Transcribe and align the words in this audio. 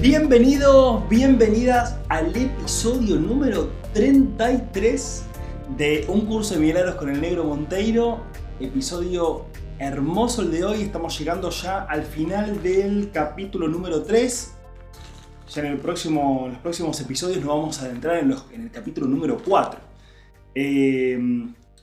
Bienvenidos, 0.00 1.06
bienvenidas 1.10 1.98
al 2.08 2.34
episodio 2.34 3.16
número 3.16 3.70
33 3.92 5.24
de 5.76 6.06
Un 6.08 6.22
curso 6.22 6.54
de 6.54 6.60
milagros 6.60 6.94
con 6.94 7.10
el 7.10 7.20
negro 7.20 7.44
Monteiro. 7.44 8.22
Episodio 8.60 9.44
hermoso 9.78 10.40
el 10.40 10.52
de 10.52 10.64
hoy. 10.64 10.80
Estamos 10.80 11.18
llegando 11.18 11.50
ya 11.50 11.82
al 11.82 12.04
final 12.04 12.62
del 12.62 13.10
capítulo 13.12 13.68
número 13.68 14.02
3. 14.02 14.54
Ya 15.54 15.60
en, 15.60 15.72
el 15.72 15.78
próximo, 15.78 16.46
los 16.48 16.58
próximos 16.60 16.98
episodios 16.98 17.44
nos 17.44 17.48
vamos 17.48 17.82
a 17.82 17.84
adentrar 17.84 18.16
en, 18.20 18.34
en 18.54 18.62
el 18.62 18.70
capítulo 18.70 19.06
número 19.06 19.36
4. 19.44 19.80
Eh, 20.54 21.18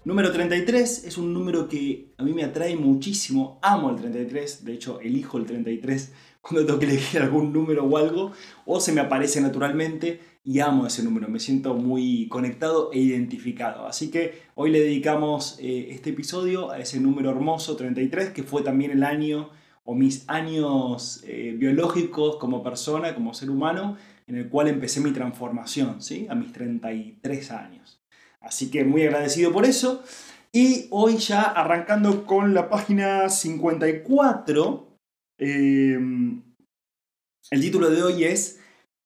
número 0.05 0.31
33 0.31 1.03
es 1.03 1.17
un 1.19 1.35
número 1.35 1.69
que 1.69 2.13
a 2.17 2.23
mí 2.23 2.33
me 2.33 2.43
atrae 2.43 2.75
muchísimo. 2.77 3.59
Amo 3.61 3.91
el 3.91 3.97
33, 3.97 4.65
de 4.65 4.73
hecho 4.73 4.99
elijo 5.01 5.37
el 5.37 5.45
33 5.45 6.13
cuando 6.47 6.65
tengo 6.65 6.79
que 6.79 6.85
elegir 6.85 7.21
algún 7.21 7.51
número 7.51 7.83
o 7.83 7.97
algo, 7.97 8.31
o 8.65 8.79
se 8.79 8.91
me 8.91 9.01
aparece 9.01 9.41
naturalmente 9.41 10.21
y 10.43 10.59
amo 10.61 10.87
ese 10.87 11.03
número, 11.03 11.27
me 11.27 11.39
siento 11.39 11.73
muy 11.73 12.27
conectado 12.29 12.89
e 12.93 12.99
identificado. 12.99 13.85
Así 13.85 14.09
que 14.09 14.43
hoy 14.55 14.71
le 14.71 14.79
dedicamos 14.79 15.57
eh, 15.59 15.89
este 15.91 16.11
episodio 16.11 16.71
a 16.71 16.79
ese 16.79 17.01
número 17.01 17.29
hermoso 17.29 17.75
33, 17.75 18.29
que 18.29 18.43
fue 18.43 18.61
también 18.61 18.91
el 18.91 19.03
año 19.03 19.49
o 19.83 19.93
mis 19.93 20.23
años 20.29 21.21
eh, 21.25 21.53
biológicos 21.57 22.37
como 22.37 22.63
persona, 22.63 23.13
como 23.13 23.33
ser 23.33 23.49
humano, 23.49 23.97
en 24.27 24.35
el 24.35 24.49
cual 24.49 24.69
empecé 24.69 25.01
mi 25.01 25.11
transformación, 25.11 26.01
¿sí? 26.01 26.27
A 26.29 26.35
mis 26.35 26.53
33 26.53 27.51
años. 27.51 28.01
Así 28.39 28.69
que 28.69 28.85
muy 28.85 29.03
agradecido 29.03 29.51
por 29.51 29.65
eso. 29.65 30.03
Y 30.53 30.87
hoy 30.91 31.17
ya 31.17 31.41
arrancando 31.41 32.25
con 32.25 32.53
la 32.53 32.69
página 32.69 33.29
54, 33.29 34.86
Em, 35.39 36.41
el 37.51 37.61
título 37.61 37.89
de 37.89 38.01
hoy 38.01 38.23
es 38.23 38.59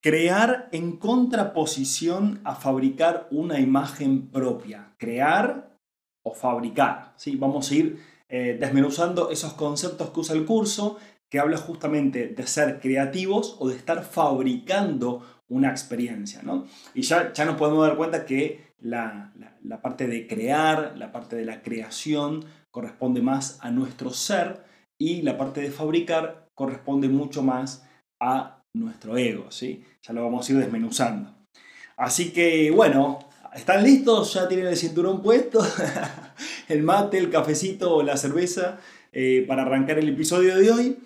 Crear 0.03 0.69
en 0.71 0.97
contraposición 0.97 2.41
a 2.43 2.55
fabricar 2.55 3.27
una 3.29 3.59
imagen 3.59 4.31
propia. 4.31 4.95
Crear 4.97 5.77
o 6.23 6.33
fabricar. 6.33 7.13
¿sí? 7.17 7.35
Vamos 7.35 7.69
a 7.69 7.75
ir 7.75 7.99
eh, 8.27 8.57
desmenuzando 8.59 9.29
esos 9.29 9.53
conceptos 9.53 10.09
que 10.09 10.19
usa 10.19 10.35
el 10.35 10.45
curso, 10.45 10.97
que 11.29 11.39
habla 11.39 11.57
justamente 11.57 12.29
de 12.29 12.47
ser 12.47 12.79
creativos 12.79 13.57
o 13.59 13.69
de 13.69 13.75
estar 13.75 14.03
fabricando 14.03 15.21
una 15.49 15.69
experiencia. 15.69 16.41
¿no? 16.41 16.65
Y 16.95 17.03
ya, 17.03 17.31
ya 17.31 17.45
nos 17.45 17.57
podemos 17.57 17.85
dar 17.85 17.95
cuenta 17.95 18.25
que 18.25 18.73
la, 18.79 19.33
la 19.63 19.81
parte 19.83 20.07
de 20.07 20.25
crear, 20.25 20.95
la 20.97 21.11
parte 21.11 21.35
de 21.35 21.45
la 21.45 21.61
creación, 21.61 22.43
corresponde 22.71 23.21
más 23.21 23.59
a 23.61 23.69
nuestro 23.69 24.11
ser 24.11 24.70
y 25.01 25.23
la 25.23 25.35
parte 25.35 25.61
de 25.61 25.71
fabricar 25.71 26.47
corresponde 26.53 27.09
mucho 27.09 27.41
más 27.41 27.83
a 28.19 28.63
nuestro 28.75 29.17
ego, 29.17 29.49
¿sí? 29.49 29.83
Ya 30.03 30.13
lo 30.13 30.23
vamos 30.23 30.47
a 30.47 30.51
ir 30.51 30.59
desmenuzando. 30.59 31.33
Así 31.97 32.31
que 32.31 32.69
bueno, 32.69 33.17
¿están 33.55 33.83
listos? 33.83 34.35
¿Ya 34.35 34.47
tienen 34.47 34.67
el 34.67 34.77
cinturón 34.77 35.23
puesto? 35.23 35.59
el 36.67 36.83
mate, 36.83 37.17
el 37.17 37.31
cafecito 37.31 37.95
o 37.95 38.03
la 38.03 38.15
cerveza 38.15 38.77
eh, 39.11 39.43
para 39.47 39.63
arrancar 39.63 39.97
el 39.97 40.07
episodio 40.07 40.55
de 40.55 40.71
hoy. 40.71 40.97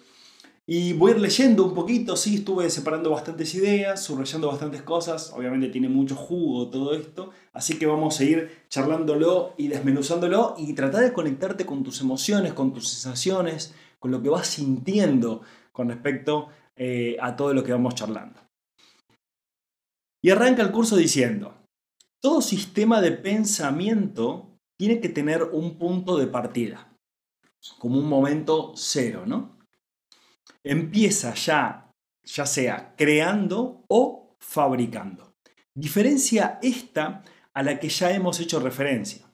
Y 0.67 0.93
voy 0.93 1.11
a 1.11 1.15
ir 1.15 1.21
leyendo 1.21 1.63
un 1.63 1.75
poquito, 1.75 2.17
sí, 2.17 2.37
estuve 2.37 2.69
separando 2.71 3.11
bastantes 3.11 3.53
ideas, 3.53 4.03
subrayando 4.03 4.47
bastantes 4.47 4.81
cosas, 4.81 5.31
obviamente 5.35 5.67
tiene 5.67 5.89
mucho 5.89 6.15
jugo 6.15 6.71
todo 6.71 6.95
esto, 6.95 7.29
así 7.53 7.77
que 7.77 7.85
vamos 7.85 8.19
a 8.19 8.23
ir 8.23 8.63
charlándolo 8.67 9.53
y 9.57 9.67
desmenuzándolo 9.67 10.55
y 10.57 10.73
tratar 10.73 11.03
de 11.03 11.13
conectarte 11.13 11.67
con 11.67 11.83
tus 11.83 12.01
emociones, 12.01 12.53
con 12.53 12.73
tus 12.73 12.89
sensaciones, 12.89 13.75
con 14.05 14.11
lo 14.11 14.21
que 14.21 14.29
vas 14.29 14.45
sintiendo 14.45 15.41
con 15.71 15.89
respecto 15.89 16.49
eh, 16.75 17.17
a 17.19 17.35
todo 17.35 17.55
lo 17.55 17.63
que 17.63 17.71
vamos 17.71 17.95
charlando. 17.95 18.39
Y 20.21 20.29
arranca 20.29 20.61
el 20.61 20.71
curso 20.71 20.95
diciendo, 20.95 21.55
todo 22.21 22.39
sistema 22.39 23.01
de 23.01 23.13
pensamiento 23.13 24.59
tiene 24.77 24.99
que 24.99 25.09
tener 25.09 25.41
un 25.41 25.79
punto 25.79 26.17
de 26.17 26.27
partida, 26.27 26.95
como 27.79 27.97
un 27.97 28.07
momento 28.07 28.73
cero, 28.75 29.23
¿no? 29.25 29.57
Empieza 30.63 31.33
ya, 31.33 31.89
ya 32.25 32.45
sea 32.45 32.93
creando 32.95 33.85
o 33.87 34.35
fabricando. 34.37 35.33
Diferencia 35.73 36.59
esta 36.61 37.23
a 37.55 37.63
la 37.63 37.79
que 37.79 37.89
ya 37.89 38.11
hemos 38.11 38.39
hecho 38.39 38.59
referencia. 38.59 39.25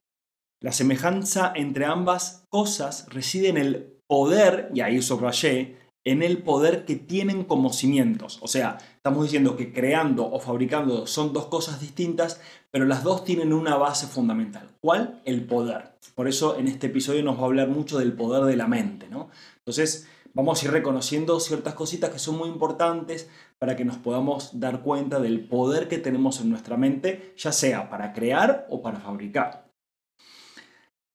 La 0.62 0.72
semejanza 0.72 1.52
entre 1.56 1.86
ambas 1.86 2.46
cosas 2.48 3.08
reside 3.10 3.50
en 3.50 3.58
el 3.58 4.01
poder, 4.12 4.70
y 4.74 4.82
ahí 4.82 5.02
subrayé, 5.02 5.78
en 6.04 6.22
el 6.22 6.40
poder 6.44 6.84
que 6.84 6.98
tienen 6.98 7.46
como 7.46 7.72
cimientos. 7.72 8.40
O 8.42 8.48
sea, 8.50 8.78
estamos 8.98 9.24
diciendo 9.24 9.56
que 9.56 9.72
creando 9.72 10.30
o 10.30 10.38
fabricando 10.42 11.08
son 11.08 11.32
dos 11.32 11.46
cosas 11.46 11.80
distintas, 11.80 12.42
pero 12.72 12.84
las 12.84 13.06
dos 13.06 13.24
tienen 13.24 13.54
una 13.54 13.78
base 13.78 14.08
fundamental. 14.08 14.68
¿Cuál? 14.82 15.22
El 15.24 15.46
poder. 15.46 15.94
Por 16.14 16.28
eso 16.28 16.58
en 16.60 16.68
este 16.68 16.88
episodio 16.88 17.24
nos 17.24 17.38
va 17.38 17.44
a 17.44 17.46
hablar 17.46 17.70
mucho 17.70 18.00
del 18.00 18.12
poder 18.12 18.44
de 18.44 18.58
la 18.58 18.68
mente, 18.68 19.08
¿no? 19.10 19.30
Entonces, 19.60 20.10
vamos 20.34 20.62
a 20.62 20.66
ir 20.66 20.72
reconociendo 20.72 21.40
ciertas 21.40 21.74
cositas 21.74 22.10
que 22.10 22.20
son 22.20 22.38
muy 22.38 22.50
importantes 22.50 23.30
para 23.60 23.78
que 23.78 23.86
nos 23.86 23.96
podamos 23.96 24.60
dar 24.60 24.82
cuenta 24.82 25.22
del 25.22 25.48
poder 25.48 25.88
que 25.88 26.00
tenemos 26.00 26.42
en 26.42 26.50
nuestra 26.50 26.76
mente, 26.76 27.34
ya 27.38 27.54
sea 27.54 27.90
para 27.90 28.12
crear 28.12 28.68
o 28.70 28.82
para 28.82 29.00
fabricar. 29.00 29.72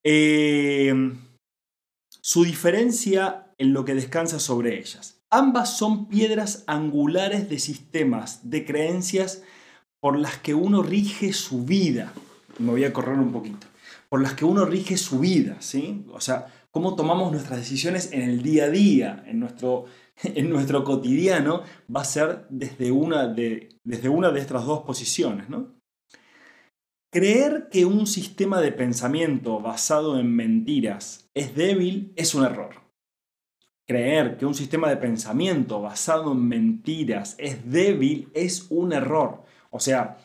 Eh, 0.02 0.94
su 2.26 2.42
diferencia 2.42 3.52
en 3.56 3.72
lo 3.72 3.84
que 3.84 3.94
descansa 3.94 4.40
sobre 4.40 4.80
ellas. 4.80 5.22
Ambas 5.30 5.78
son 5.78 6.08
piedras 6.08 6.64
angulares 6.66 7.48
de 7.48 7.60
sistemas, 7.60 8.50
de 8.50 8.64
creencias 8.64 9.44
por 10.00 10.18
las 10.18 10.36
que 10.38 10.52
uno 10.52 10.82
rige 10.82 11.32
su 11.32 11.64
vida. 11.64 12.12
Me 12.58 12.72
voy 12.72 12.82
a 12.82 12.92
correr 12.92 13.16
un 13.20 13.30
poquito. 13.30 13.68
Por 14.08 14.22
las 14.22 14.34
que 14.34 14.44
uno 14.44 14.64
rige 14.64 14.96
su 14.96 15.20
vida, 15.20 15.58
¿sí? 15.60 16.04
O 16.12 16.20
sea, 16.20 16.48
cómo 16.72 16.96
tomamos 16.96 17.30
nuestras 17.30 17.60
decisiones 17.60 18.10
en 18.10 18.22
el 18.22 18.42
día 18.42 18.64
a 18.64 18.70
día, 18.70 19.22
en 19.28 19.38
nuestro, 19.38 19.84
en 20.24 20.50
nuestro 20.50 20.82
cotidiano, 20.82 21.62
va 21.94 22.00
a 22.00 22.04
ser 22.04 22.48
desde 22.50 22.90
una 22.90 23.28
de, 23.28 23.68
desde 23.84 24.08
una 24.08 24.32
de 24.32 24.40
estas 24.40 24.66
dos 24.66 24.80
posiciones, 24.80 25.48
¿no? 25.48 25.76
Creer 27.12 27.68
que 27.70 27.84
un 27.84 28.08
sistema 28.08 28.60
de 28.60 28.72
pensamiento 28.72 29.60
basado 29.60 30.18
en 30.18 30.34
mentiras 30.34 31.25
es 31.36 31.54
débil 31.54 32.14
es 32.16 32.34
un 32.34 32.44
error. 32.44 32.70
Creer 33.86 34.38
que 34.38 34.46
un 34.46 34.54
sistema 34.54 34.88
de 34.88 34.96
pensamiento 34.96 35.82
basado 35.82 36.32
en 36.32 36.48
mentiras 36.48 37.36
es 37.38 37.70
débil 37.70 38.30
es 38.32 38.66
un 38.70 38.94
error. 38.94 39.44
O 39.70 39.78
sea, 39.78 40.16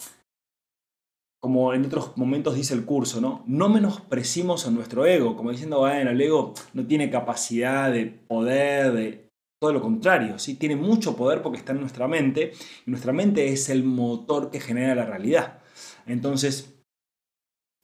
como 1.41 1.73
en 1.73 1.85
otros 1.85 2.15
momentos 2.15 2.55
dice 2.55 2.73
el 2.73 2.85
curso, 2.85 3.19
¿no? 3.19 3.43
No 3.45 3.67
menosprecimos 3.67 4.65
a 4.65 4.71
nuestro 4.71 5.05
ego, 5.05 5.35
como 5.35 5.51
diciendo, 5.51 5.79
bueno, 5.79 6.11
el 6.11 6.21
ego 6.21 6.53
no 6.73 6.87
tiene 6.87 7.09
capacidad 7.09 7.91
de 7.91 8.05
poder, 8.05 8.93
de 8.93 9.29
todo 9.59 9.73
lo 9.73 9.81
contrario, 9.81 10.39
¿sí? 10.39 10.55
Tiene 10.55 10.77
mucho 10.77 11.17
poder 11.17 11.41
porque 11.41 11.57
está 11.57 11.73
en 11.73 11.81
nuestra 11.81 12.07
mente 12.07 12.53
y 12.87 12.89
nuestra 12.89 13.11
mente 13.11 13.49
es 13.49 13.67
el 13.69 13.83
motor 13.83 14.49
que 14.49 14.61
genera 14.61 14.95
la 14.95 15.05
realidad. 15.05 15.59
Entonces, 16.05 16.80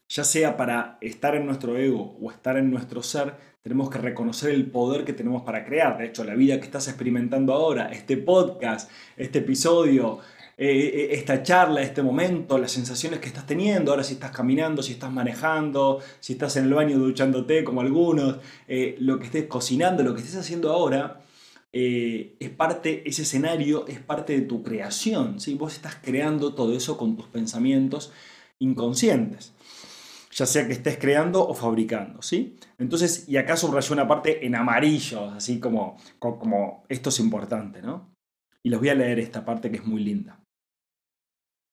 ya 0.10 0.24
sea 0.24 0.56
para 0.56 0.98
estar 1.02 1.36
en 1.36 1.46
nuestro 1.46 1.78
ego 1.78 2.18
o 2.22 2.32
estar 2.32 2.58
en 2.58 2.72
nuestro 2.72 3.04
ser, 3.04 3.36
tenemos 3.62 3.90
que 3.90 3.98
reconocer 3.98 4.52
el 4.52 4.72
poder 4.72 5.04
que 5.04 5.12
tenemos 5.12 5.44
para 5.44 5.66
crear. 5.66 5.98
De 5.98 6.06
hecho, 6.06 6.24
la 6.24 6.36
vida 6.36 6.58
que 6.60 6.66
estás 6.66 6.88
experimentando 6.88 7.54
ahora, 7.54 7.92
este 7.92 8.16
podcast, 8.16 8.90
este 9.18 9.40
episodio, 9.40 10.20
eh, 10.58 10.70
eh, 10.70 11.08
esta 11.12 11.44
charla, 11.44 11.82
este 11.82 12.02
momento, 12.02 12.58
las 12.58 12.72
sensaciones 12.72 13.20
que 13.20 13.28
estás 13.28 13.46
teniendo, 13.46 13.92
ahora 13.92 14.04
si 14.04 14.14
estás 14.14 14.32
caminando, 14.32 14.82
si 14.82 14.94
estás 14.94 15.12
manejando, 15.12 16.00
si 16.22 16.34
estás 16.34 16.56
en 16.56 16.64
el 16.66 16.74
baño 16.74 16.98
duchándote 16.98 17.66
como 17.66 17.82
algunos, 17.82 18.38
eh, 18.70 18.96
lo 19.00 19.20
que 19.20 19.26
estés 19.26 19.48
cocinando, 19.48 20.02
lo 20.02 20.14
que 20.14 20.22
estés 20.22 20.38
haciendo 20.38 20.72
ahora, 20.72 21.22
es 21.74 22.50
parte, 22.58 23.04
ese 23.08 23.22
escenario 23.22 23.86
es 23.88 24.00
parte 24.00 24.34
de 24.34 24.42
tu 24.42 24.64
creación. 24.64 25.40
¿sí? 25.40 25.54
Vos 25.54 25.76
estás 25.76 25.96
creando 26.02 26.56
todo 26.56 26.76
eso 26.76 26.98
con 26.98 27.16
tus 27.16 27.28
pensamientos 27.28 28.12
inconscientes 28.58 29.54
ya 30.32 30.46
sea 30.46 30.68
que 30.68 30.74
estés 30.74 30.98
creando 30.98 31.48
o 31.48 31.54
fabricando, 31.54 32.22
¿sí? 32.22 32.58
Entonces, 32.78 33.28
y 33.28 33.38
acá 33.38 33.58
subrayó 33.58 33.94
una 33.94 34.08
parte 34.08 34.46
en 34.46 34.56
amarillo, 34.56 35.30
así 35.32 35.60
como, 35.60 35.98
como 36.20 36.84
esto 36.90 37.10
es 37.10 37.20
importante, 37.20 37.82
¿no? 37.82 38.14
Y 38.64 38.70
les 38.70 38.80
voy 38.80 38.90
a 38.90 38.96
leer 38.96 39.20
esta 39.20 39.46
parte 39.46 39.72
que 39.72 39.78
es 39.78 39.86
muy 39.86 40.04
linda. 40.04 40.42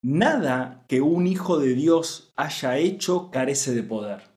Nada 0.02 0.84
que 0.86 1.00
un 1.00 1.26
hijo 1.26 1.58
de 1.58 1.74
Dios 1.74 2.32
haya 2.36 2.76
hecho 2.76 3.30
carece 3.30 3.74
de 3.74 3.82
poder. 3.82 4.34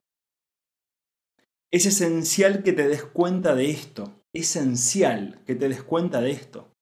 Es 1.70 1.84
esencial 1.84 2.62
que 2.62 2.72
te 2.72 2.88
des 2.88 3.04
cuenta 3.04 3.54
de 3.54 3.70
esto, 3.70 4.22
esencial 4.34 5.42
que 5.46 5.54
te 5.54 5.68
des 5.68 5.82
cuenta 5.82 6.22
de 6.22 6.30
esto, 6.30 6.72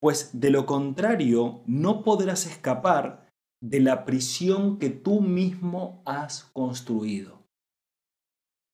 pues 0.00 0.40
de 0.40 0.50
lo 0.50 0.66
contrario 0.66 1.62
no 1.66 2.02
podrás 2.02 2.46
escapar 2.46 3.23
de 3.64 3.80
la 3.80 4.04
prisión 4.04 4.78
que 4.78 4.90
tú 4.90 5.22
mismo 5.22 6.02
has 6.04 6.44
construido. 6.52 7.42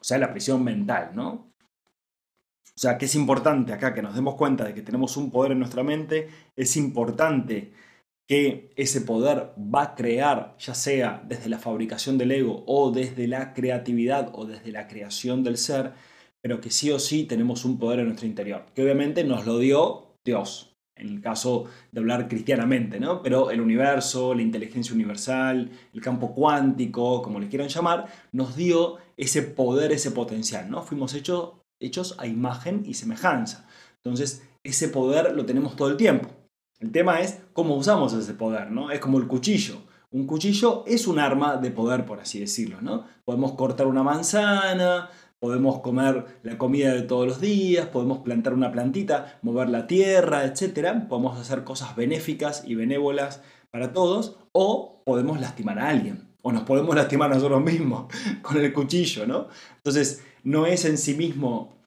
O 0.00 0.04
sea, 0.04 0.18
la 0.18 0.32
prisión 0.32 0.64
mental, 0.64 1.12
¿no? 1.14 1.52
O 2.64 2.78
sea, 2.80 2.98
que 2.98 3.04
es 3.04 3.14
importante 3.14 3.72
acá 3.72 3.94
que 3.94 4.02
nos 4.02 4.16
demos 4.16 4.34
cuenta 4.34 4.64
de 4.64 4.74
que 4.74 4.82
tenemos 4.82 5.16
un 5.16 5.30
poder 5.30 5.52
en 5.52 5.60
nuestra 5.60 5.84
mente, 5.84 6.28
es 6.56 6.76
importante 6.76 7.72
que 8.26 8.72
ese 8.76 9.02
poder 9.02 9.52
va 9.56 9.82
a 9.82 9.94
crear, 9.94 10.56
ya 10.58 10.74
sea 10.74 11.22
desde 11.24 11.50
la 11.50 11.60
fabricación 11.60 12.18
del 12.18 12.32
ego 12.32 12.64
o 12.66 12.90
desde 12.90 13.28
la 13.28 13.52
creatividad 13.52 14.30
o 14.32 14.44
desde 14.44 14.72
la 14.72 14.88
creación 14.88 15.44
del 15.44 15.56
ser, 15.56 15.92
pero 16.40 16.60
que 16.60 16.70
sí 16.70 16.90
o 16.90 16.98
sí 16.98 17.24
tenemos 17.26 17.64
un 17.64 17.78
poder 17.78 18.00
en 18.00 18.06
nuestro 18.06 18.26
interior, 18.26 18.66
que 18.74 18.82
obviamente 18.82 19.22
nos 19.22 19.46
lo 19.46 19.58
dio 19.58 20.16
Dios, 20.24 20.69
en 21.00 21.08
el 21.08 21.20
caso 21.20 21.64
de 21.90 22.00
hablar 22.00 22.28
cristianamente, 22.28 23.00
¿no? 23.00 23.22
Pero 23.22 23.50
el 23.50 23.60
universo, 23.60 24.34
la 24.34 24.42
inteligencia 24.42 24.94
universal, 24.94 25.70
el 25.92 26.00
campo 26.00 26.34
cuántico, 26.34 27.22
como 27.22 27.40
le 27.40 27.48
quieran 27.48 27.68
llamar, 27.68 28.06
nos 28.32 28.54
dio 28.54 28.98
ese 29.16 29.42
poder, 29.42 29.92
ese 29.92 30.10
potencial, 30.10 30.70
¿no? 30.70 30.82
Fuimos 30.82 31.14
hechos, 31.14 31.54
hechos 31.80 32.14
a 32.18 32.26
imagen 32.26 32.82
y 32.86 32.94
semejanza. 32.94 33.66
Entonces, 33.96 34.42
ese 34.62 34.88
poder 34.88 35.34
lo 35.34 35.46
tenemos 35.46 35.76
todo 35.76 35.88
el 35.88 35.96
tiempo. 35.96 36.28
El 36.78 36.92
tema 36.92 37.20
es 37.20 37.40
cómo 37.52 37.76
usamos 37.76 38.12
ese 38.12 38.34
poder, 38.34 38.70
¿no? 38.70 38.90
Es 38.90 39.00
como 39.00 39.18
el 39.18 39.26
cuchillo. 39.26 39.82
Un 40.12 40.26
cuchillo 40.26 40.82
es 40.86 41.06
un 41.06 41.20
arma 41.20 41.56
de 41.56 41.70
poder, 41.70 42.04
por 42.04 42.18
así 42.18 42.40
decirlo, 42.40 42.80
¿no? 42.80 43.04
Podemos 43.24 43.52
cortar 43.52 43.86
una 43.86 44.02
manzana, 44.02 45.08
podemos 45.40 45.80
comer 45.80 46.24
la 46.42 46.58
comida 46.58 46.94
de 46.94 47.02
todos 47.02 47.26
los 47.26 47.40
días, 47.40 47.88
podemos 47.88 48.18
plantar 48.18 48.54
una 48.54 48.70
plantita, 48.70 49.38
mover 49.42 49.68
la 49.70 49.86
tierra, 49.86 50.44
etc. 50.44 51.06
Podemos 51.08 51.38
hacer 51.38 51.64
cosas 51.64 51.96
benéficas 51.96 52.62
y 52.66 52.74
benévolas 52.76 53.42
para 53.70 53.92
todos, 53.92 54.36
o 54.52 55.02
podemos 55.04 55.40
lastimar 55.40 55.78
a 55.78 55.88
alguien, 55.88 56.28
o 56.42 56.52
nos 56.52 56.62
podemos 56.62 56.94
lastimar 56.94 57.30
nosotros 57.30 57.62
mismos 57.62 58.12
con 58.42 58.58
el 58.58 58.72
cuchillo, 58.72 59.26
¿no? 59.26 59.48
Entonces, 59.76 60.24
no 60.44 60.66
es 60.66 60.84
en 60.84 60.98
sí 60.98 61.14
mismo 61.14 61.82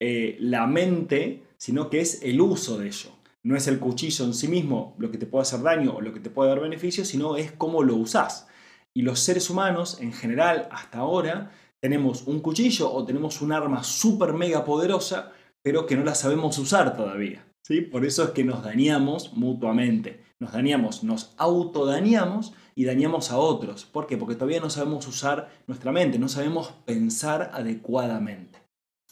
eh, 0.00 0.36
la 0.40 0.66
mente, 0.66 1.44
sino 1.56 1.88
que 1.88 2.00
es 2.00 2.22
el 2.22 2.40
uso 2.40 2.78
de 2.78 2.88
ello 2.88 3.16
no 3.46 3.56
es 3.56 3.68
el 3.68 3.78
cuchillo 3.78 4.24
en 4.24 4.34
sí 4.34 4.48
mismo 4.48 4.96
lo 4.98 5.12
que 5.12 5.18
te 5.18 5.26
puede 5.26 5.42
hacer 5.42 5.62
daño 5.62 5.94
o 5.94 6.00
lo 6.00 6.12
que 6.12 6.18
te 6.18 6.30
puede 6.30 6.50
dar 6.50 6.58
beneficio, 6.58 7.04
sino 7.04 7.36
es 7.36 7.52
cómo 7.52 7.84
lo 7.84 7.94
usás. 7.94 8.48
Y 8.92 9.02
los 9.02 9.20
seres 9.20 9.50
humanos, 9.50 9.98
en 10.00 10.12
general, 10.12 10.68
hasta 10.72 10.98
ahora, 10.98 11.52
tenemos 11.86 12.26
un 12.26 12.40
cuchillo 12.40 12.92
o 12.92 13.04
tenemos 13.04 13.40
un 13.42 13.52
arma 13.52 13.84
súper 13.84 14.32
mega 14.32 14.64
poderosa, 14.64 15.30
pero 15.62 15.86
que 15.86 15.94
no 15.94 16.02
la 16.02 16.16
sabemos 16.16 16.58
usar 16.58 16.96
todavía. 16.96 17.46
¿sí? 17.62 17.80
Por 17.80 18.04
eso 18.04 18.24
es 18.24 18.30
que 18.30 18.42
nos 18.42 18.64
dañamos 18.64 19.34
mutuamente. 19.34 20.20
Nos 20.40 20.50
dañamos, 20.50 21.04
nos 21.04 21.32
autodañamos 21.36 22.54
y 22.74 22.86
dañamos 22.86 23.30
a 23.30 23.38
otros. 23.38 23.84
¿Por 23.84 24.08
qué? 24.08 24.16
Porque 24.16 24.34
todavía 24.34 24.58
no 24.58 24.68
sabemos 24.68 25.06
usar 25.06 25.48
nuestra 25.68 25.92
mente, 25.92 26.18
no 26.18 26.28
sabemos 26.28 26.72
pensar 26.84 27.52
adecuadamente. 27.54 28.58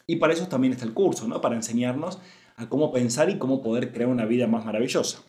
Y 0.09 0.17
para 0.17 0.33
eso 0.33 0.49
también 0.49 0.73
está 0.73 0.85
el 0.85 0.95
curso, 0.95 1.29
¿no? 1.29 1.41
Para 1.41 1.55
enseñarnos 1.55 2.19
a 2.57 2.69
cómo 2.69 2.91
pensar 2.91 3.31
y 3.31 3.39
cómo 3.39 3.63
poder 3.63 3.93
crear 3.93 4.11
una 4.11 4.25
vida 4.25 4.49
más 4.49 4.65
maravillosa. 4.65 5.23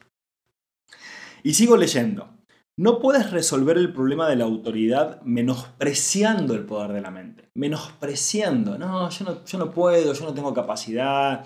Y 1.43 1.53
sigo 1.53 1.77
leyendo. 1.77 2.34
No 2.77 2.99
puedes 2.99 3.31
resolver 3.31 3.77
el 3.77 3.93
problema 3.93 4.27
de 4.27 4.35
la 4.35 4.43
autoridad 4.43 5.21
menospreciando 5.21 6.53
el 6.55 6.65
poder 6.65 6.91
de 6.91 7.01
la 7.01 7.09
mente. 7.09 7.49
Menospreciando. 7.53 8.77
No, 8.77 9.09
yo 9.09 9.23
no, 9.23 9.45
yo 9.45 9.57
no 9.57 9.71
puedo, 9.71 10.13
yo 10.13 10.25
no 10.25 10.33
tengo 10.33 10.53
capacidad 10.53 11.45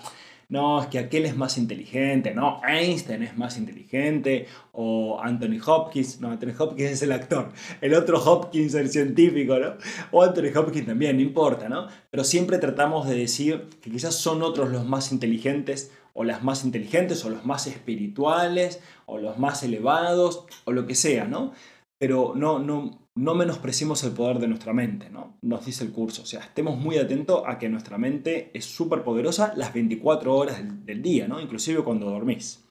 no, 0.50 0.82
es 0.82 0.88
que 0.88 0.98
aquel 0.98 1.26
es 1.26 1.36
más 1.36 1.56
inteligente, 1.58 2.34
no, 2.34 2.60
Einstein 2.66 3.22
es 3.22 3.38
más 3.38 3.56
inteligente, 3.56 4.48
o 4.72 5.20
Anthony 5.22 5.60
Hopkins, 5.64 6.20
no, 6.20 6.32
Anthony 6.32 6.54
Hopkins 6.58 6.90
es 6.90 7.02
el 7.02 7.12
actor, 7.12 7.52
el 7.80 7.94
otro 7.94 8.20
Hopkins, 8.20 8.74
el 8.74 8.90
científico, 8.90 9.56
¿no? 9.60 9.74
O 10.10 10.24
Anthony 10.24 10.50
Hopkins 10.52 10.86
también, 10.86 11.16
no 11.16 11.22
importa, 11.22 11.68
¿no? 11.68 11.86
Pero 12.10 12.24
siempre 12.24 12.58
tratamos 12.58 13.08
de 13.08 13.14
decir 13.14 13.68
que 13.80 13.92
quizás 13.92 14.16
son 14.16 14.42
otros 14.42 14.70
los 14.70 14.84
más 14.84 15.12
inteligentes, 15.12 15.92
o 16.14 16.24
las 16.24 16.42
más 16.42 16.64
inteligentes, 16.64 17.24
o 17.24 17.30
los 17.30 17.46
más 17.46 17.68
espirituales, 17.68 18.80
o 19.10 19.18
los 19.18 19.38
más 19.38 19.62
elevados, 19.62 20.46
o 20.64 20.72
lo 20.72 20.86
que 20.86 20.94
sea, 20.94 21.24
¿no? 21.24 21.52
Pero 21.98 22.32
no, 22.36 22.60
no, 22.60 23.08
no 23.16 23.34
menospreciemos 23.34 24.02
el 24.04 24.12
poder 24.12 24.38
de 24.38 24.48
nuestra 24.48 24.72
mente, 24.72 25.10
¿no? 25.10 25.36
Nos 25.42 25.66
dice 25.66 25.84
el 25.84 25.92
curso. 25.92 26.22
O 26.22 26.26
sea, 26.26 26.40
estemos 26.40 26.78
muy 26.78 26.96
atentos 26.96 27.42
a 27.44 27.58
que 27.58 27.68
nuestra 27.68 27.98
mente 27.98 28.50
es 28.54 28.64
súper 28.64 29.02
poderosa 29.02 29.52
las 29.56 29.74
24 29.74 30.34
horas 30.34 30.58
del, 30.58 30.86
del, 30.86 31.02
día, 31.02 31.28
¿no? 31.28 31.40
Inclusive 31.40 31.82
cuando 31.82 32.08
dormís. 32.08 32.64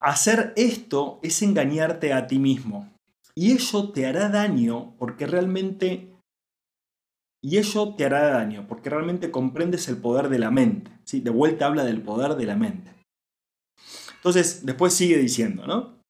Hacer 0.00 0.52
esto 0.56 1.18
es 1.22 1.42
engañarte 1.42 2.12
a 2.12 2.26
ti 2.26 2.38
mismo. 2.38 2.88
Y 3.34 3.52
ello 3.52 3.90
te 3.90 4.06
hará 4.06 4.28
daño 4.28 4.94
porque 4.98 5.26
realmente... 5.26 6.12
Y 7.42 7.56
ello 7.56 7.94
te 7.94 8.04
hará 8.04 8.28
daño 8.28 8.66
porque 8.68 8.90
realmente 8.90 9.30
comprendes 9.30 9.88
el 9.88 9.96
poder 9.96 10.28
de 10.28 10.38
la 10.38 10.50
mente. 10.50 10.90
¿sí? 11.04 11.20
De 11.20 11.30
vuelta 11.30 11.66
habla 11.66 11.84
del 11.84 12.02
poder 12.02 12.36
de 12.36 12.44
la 12.44 12.56
mente. 12.56 12.99
Entonces, 14.20 14.64
después 14.64 14.94
sigue 14.94 15.16
diciendo, 15.16 15.66
¿no? 15.66 16.00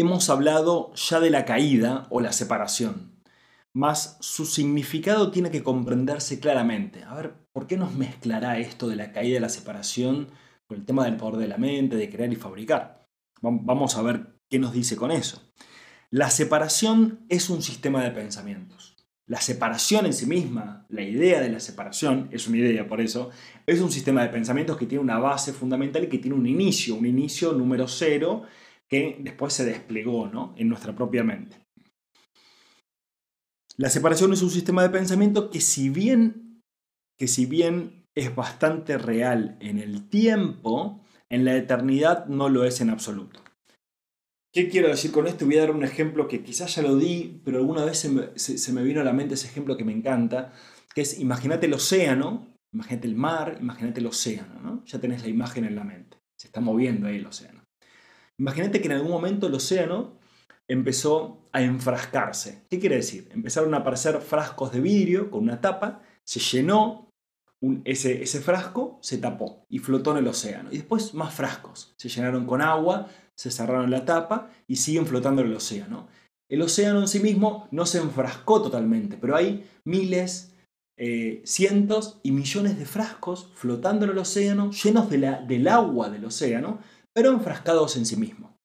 hemos 0.00 0.30
hablado 0.30 0.92
ya 0.94 1.18
de 1.18 1.30
la 1.30 1.44
caída 1.44 2.06
o 2.10 2.20
la 2.20 2.32
separación, 2.32 3.20
mas 3.74 4.16
su 4.20 4.46
significado 4.46 5.30
tiene 5.30 5.50
que 5.50 5.64
comprenderse 5.64 6.38
claramente. 6.38 7.02
A 7.04 7.14
ver, 7.14 7.34
¿por 7.52 7.66
qué 7.66 7.76
nos 7.76 7.94
mezclará 7.94 8.58
esto 8.58 8.88
de 8.88 8.96
la 8.96 9.12
caída 9.12 9.38
y 9.38 9.40
la 9.40 9.48
separación 9.48 10.28
con 10.66 10.78
el 10.78 10.86
tema 10.86 11.04
del 11.04 11.16
poder 11.16 11.40
de 11.40 11.48
la 11.48 11.58
mente, 11.58 11.96
de 11.96 12.10
crear 12.10 12.32
y 12.32 12.36
fabricar? 12.36 13.06
Vamos 13.40 13.96
a 13.96 14.02
ver 14.02 14.38
qué 14.48 14.58
nos 14.58 14.72
dice 14.72 14.96
con 14.96 15.10
eso. 15.10 15.42
La 16.10 16.30
separación 16.30 17.26
es 17.28 17.50
un 17.50 17.62
sistema 17.62 18.02
de 18.02 18.12
pensamientos. 18.12 18.96
La 19.28 19.42
separación 19.42 20.06
en 20.06 20.14
sí 20.14 20.24
misma, 20.24 20.86
la 20.88 21.02
idea 21.02 21.42
de 21.42 21.50
la 21.50 21.60
separación, 21.60 22.30
es 22.32 22.48
una 22.48 22.56
idea 22.56 22.88
por 22.88 23.02
eso, 23.02 23.30
es 23.66 23.80
un 23.82 23.92
sistema 23.92 24.22
de 24.22 24.30
pensamientos 24.30 24.78
que 24.78 24.86
tiene 24.86 25.04
una 25.04 25.18
base 25.18 25.52
fundamental 25.52 26.04
y 26.04 26.08
que 26.08 26.18
tiene 26.18 26.34
un 26.34 26.46
inicio, 26.46 26.94
un 26.94 27.04
inicio 27.04 27.52
número 27.52 27.86
cero, 27.88 28.44
que 28.88 29.18
después 29.20 29.52
se 29.52 29.66
desplegó 29.66 30.28
¿no? 30.28 30.54
en 30.56 30.70
nuestra 30.70 30.96
propia 30.96 31.22
mente. 31.24 31.58
La 33.76 33.90
separación 33.90 34.32
es 34.32 34.40
un 34.40 34.50
sistema 34.50 34.82
de 34.82 34.88
pensamiento 34.88 35.50
que 35.50 35.60
si 35.60 35.90
bien, 35.90 36.62
que 37.18 37.28
si 37.28 37.44
bien 37.44 38.06
es 38.14 38.34
bastante 38.34 38.96
real 38.96 39.58
en 39.60 39.78
el 39.78 40.08
tiempo, 40.08 41.04
en 41.28 41.44
la 41.44 41.54
eternidad 41.54 42.26
no 42.28 42.48
lo 42.48 42.64
es 42.64 42.80
en 42.80 42.88
absoluto. 42.88 43.42
¿Qué 44.52 44.68
quiero 44.68 44.88
decir 44.88 45.12
con 45.12 45.26
esto? 45.26 45.44
Voy 45.44 45.58
a 45.58 45.60
dar 45.60 45.70
un 45.72 45.84
ejemplo 45.84 46.26
que 46.26 46.42
quizás 46.42 46.74
ya 46.74 46.82
lo 46.82 46.96
di, 46.96 47.42
pero 47.44 47.58
alguna 47.58 47.84
vez 47.84 47.98
se 47.98 48.72
me, 48.72 48.82
vino 48.82 49.02
a 49.02 49.04
la 49.04 49.12
mente 49.12 49.34
ese 49.34 49.46
ejemplo 49.46 49.76
que 49.76 49.84
me 49.84 49.92
encanta, 49.92 50.52
que 50.94 51.02
es 51.02 51.18
imagínate 51.20 51.66
el 51.66 51.74
océano, 51.74 52.56
imagínate 52.72 53.06
el 53.08 53.14
mar, 53.14 53.58
imagínate 53.60 54.00
el 54.00 54.06
océano, 54.06 54.60
¿no? 54.60 54.84
Ya 54.86 55.00
tenés 55.00 55.22
la 55.22 55.28
imagen 55.28 55.64
en 55.64 55.76
la 55.76 55.84
mente, 55.84 56.16
se 56.36 56.46
está 56.46 56.60
moviendo 56.60 57.06
ahí 57.06 57.16
el 57.16 57.26
océano. 57.26 57.62
Imagínate 58.38 58.80
que 58.80 58.86
en 58.86 58.92
algún 58.92 59.10
momento 59.10 59.48
el 59.48 59.54
océano 59.54 60.18
empezó 60.66 61.48
a 61.52 61.60
enfrascarse. 61.60 62.64
¿Qué 62.70 62.78
quiere 62.78 62.96
decir? 62.96 63.28
Empezaron 63.32 63.74
a 63.74 63.78
aparecer 63.78 64.18
frascos 64.20 64.72
de 64.72 64.80
vidrio 64.80 65.30
con 65.30 65.42
una 65.42 65.60
tapa, 65.60 66.02
se 66.24 66.40
llenó 66.40 67.07
ese, 67.84 68.22
ese 68.22 68.40
frasco, 68.40 68.98
se 69.02 69.18
tapó 69.18 69.66
y 69.68 69.78
flotó 69.78 70.12
en 70.12 70.18
el 70.18 70.28
océano. 70.28 70.70
Y 70.72 70.76
después 70.76 71.14
más 71.14 71.34
frascos, 71.34 71.94
se 71.96 72.08
llenaron 72.08 72.46
con 72.46 72.62
agua, 72.62 73.08
se 73.36 73.50
cerraron 73.50 73.90
la 73.90 74.04
tapa 74.04 74.50
y 74.66 74.76
siguen 74.76 75.06
flotando 75.06 75.42
en 75.42 75.48
el 75.48 75.56
océano. 75.56 76.08
El 76.50 76.62
océano 76.62 77.00
en 77.00 77.08
sí 77.08 77.20
mismo 77.20 77.68
no 77.70 77.84
se 77.84 77.98
enfrascó 77.98 78.62
totalmente, 78.62 79.18
pero 79.18 79.36
hay 79.36 79.68
miles, 79.84 80.54
eh, 80.96 81.42
cientos 81.44 82.20
y 82.22 82.32
millones 82.32 82.78
de 82.78 82.86
frascos 82.86 83.52
flotando 83.54 84.06
en 84.06 84.12
el 84.12 84.18
océano, 84.18 84.70
llenos 84.70 85.10
de 85.10 85.18
la, 85.18 85.42
del 85.42 85.68
agua 85.68 86.08
del 86.08 86.24
océano, 86.24 86.80
pero 87.14 87.30
enfrascados 87.30 87.96
en 87.96 88.06
sí 88.06 88.16
mismo. 88.16 88.56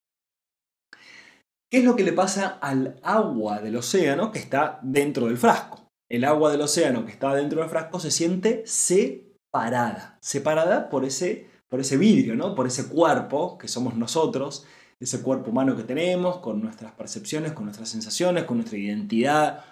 ¿Qué 1.70 1.80
es 1.80 1.86
lo 1.86 1.96
que 1.96 2.04
le 2.04 2.14
pasa 2.14 2.60
al 2.62 3.00
agua 3.02 3.60
del 3.60 3.76
océano 3.76 4.32
que 4.32 4.40
está 4.40 4.80
dentro 4.84 5.26
del 5.26 5.38
frasco? 5.38 5.83
El 6.14 6.26
agua 6.26 6.52
del 6.52 6.62
océano 6.62 7.08
que 7.08 7.12
está 7.12 7.34
dentro 7.34 7.60
del 7.60 7.72
frasco 7.72 8.00
se 8.00 8.12
siente 8.12 8.62
separada, 8.68 10.20
separada 10.22 10.88
por 10.92 11.06
ese, 11.06 11.48
por 11.68 11.80
ese 11.80 11.98
vidrio, 11.98 12.36
¿no? 12.36 12.54
por 12.54 12.68
ese 12.68 12.88
cuerpo 12.88 13.58
que 13.58 13.68
somos 13.68 13.96
nosotros, 13.96 14.64
ese 15.00 15.24
cuerpo 15.24 15.50
humano 15.50 15.76
que 15.76 15.82
tenemos, 15.82 16.38
con 16.38 16.62
nuestras 16.62 16.92
percepciones, 16.92 17.54
con 17.54 17.66
nuestras 17.66 17.90
sensaciones, 17.90 18.44
con 18.44 18.58
nuestra 18.58 18.78
identidad 18.78 19.66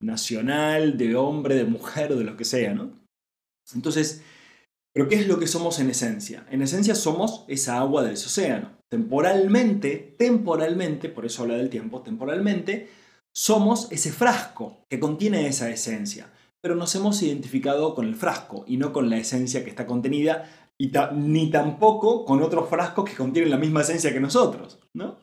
nacional, 0.00 0.96
de 0.96 1.16
hombre, 1.16 1.56
de 1.56 1.64
mujer, 1.64 2.14
de 2.14 2.22
lo 2.22 2.36
que 2.36 2.44
sea. 2.44 2.72
¿no? 2.72 2.92
Entonces, 3.74 4.22
pero 4.94 5.08
¿qué 5.08 5.16
es 5.16 5.26
lo 5.26 5.40
que 5.40 5.48
somos 5.48 5.80
en 5.80 5.90
esencia? 5.90 6.46
En 6.52 6.62
esencia 6.62 6.94
somos 6.94 7.44
esa 7.48 7.80
agua 7.80 8.04
del 8.04 8.14
océano. 8.14 8.78
Temporalmente, 8.88 10.14
temporalmente, 10.16 11.08
por 11.08 11.26
eso 11.26 11.42
habla 11.42 11.56
del 11.56 11.68
tiempo, 11.68 12.02
temporalmente, 12.02 12.88
somos 13.32 13.90
ese 13.90 14.12
frasco 14.12 14.84
que 14.88 15.00
contiene 15.00 15.46
esa 15.46 15.70
esencia, 15.70 16.32
pero 16.60 16.74
nos 16.74 16.94
hemos 16.94 17.22
identificado 17.22 17.94
con 17.94 18.06
el 18.06 18.16
frasco 18.16 18.64
y 18.66 18.76
no 18.76 18.92
con 18.92 19.08
la 19.08 19.18
esencia 19.18 19.64
que 19.64 19.70
está 19.70 19.86
contenida 19.86 20.48
y 20.76 20.92
ni 21.14 21.50
tampoco 21.50 22.24
con 22.24 22.42
otros 22.42 22.68
frascos 22.68 23.08
que 23.08 23.16
contienen 23.16 23.50
la 23.50 23.58
misma 23.58 23.82
esencia 23.82 24.12
que 24.12 24.20
nosotros, 24.20 24.78
¿no? 24.94 25.18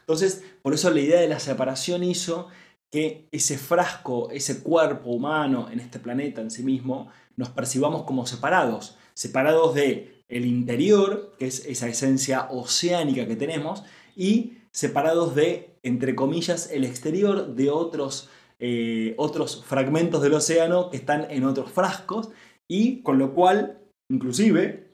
Entonces, 0.00 0.44
por 0.62 0.74
eso 0.74 0.90
la 0.90 1.00
idea 1.00 1.20
de 1.20 1.28
la 1.28 1.40
separación 1.40 2.02
hizo 2.04 2.48
que 2.90 3.28
ese 3.32 3.56
frasco, 3.56 4.30
ese 4.30 4.62
cuerpo 4.62 5.10
humano 5.10 5.68
en 5.70 5.80
este 5.80 5.98
planeta 5.98 6.40
en 6.40 6.50
sí 6.50 6.62
mismo, 6.62 7.08
nos 7.36 7.48
percibamos 7.48 8.02
como 8.02 8.26
separados, 8.26 8.96
separados 9.14 9.74
de 9.74 10.24
el 10.28 10.46
interior, 10.46 11.34
que 11.38 11.46
es 11.46 11.64
esa 11.66 11.88
esencia 11.88 12.48
oceánica 12.50 13.26
que 13.26 13.36
tenemos, 13.36 13.84
y 14.16 14.58
separados 14.70 15.34
de, 15.34 15.71
entre 15.82 16.14
comillas, 16.14 16.70
el 16.70 16.84
exterior 16.84 17.54
de 17.54 17.70
otros, 17.70 18.28
eh, 18.58 19.14
otros 19.18 19.64
fragmentos 19.64 20.22
del 20.22 20.34
océano 20.34 20.90
que 20.90 20.96
están 20.96 21.30
en 21.30 21.44
otros 21.44 21.70
frascos, 21.70 22.30
y 22.70 23.02
con 23.02 23.18
lo 23.18 23.34
cual, 23.34 23.80
inclusive, 24.10 24.92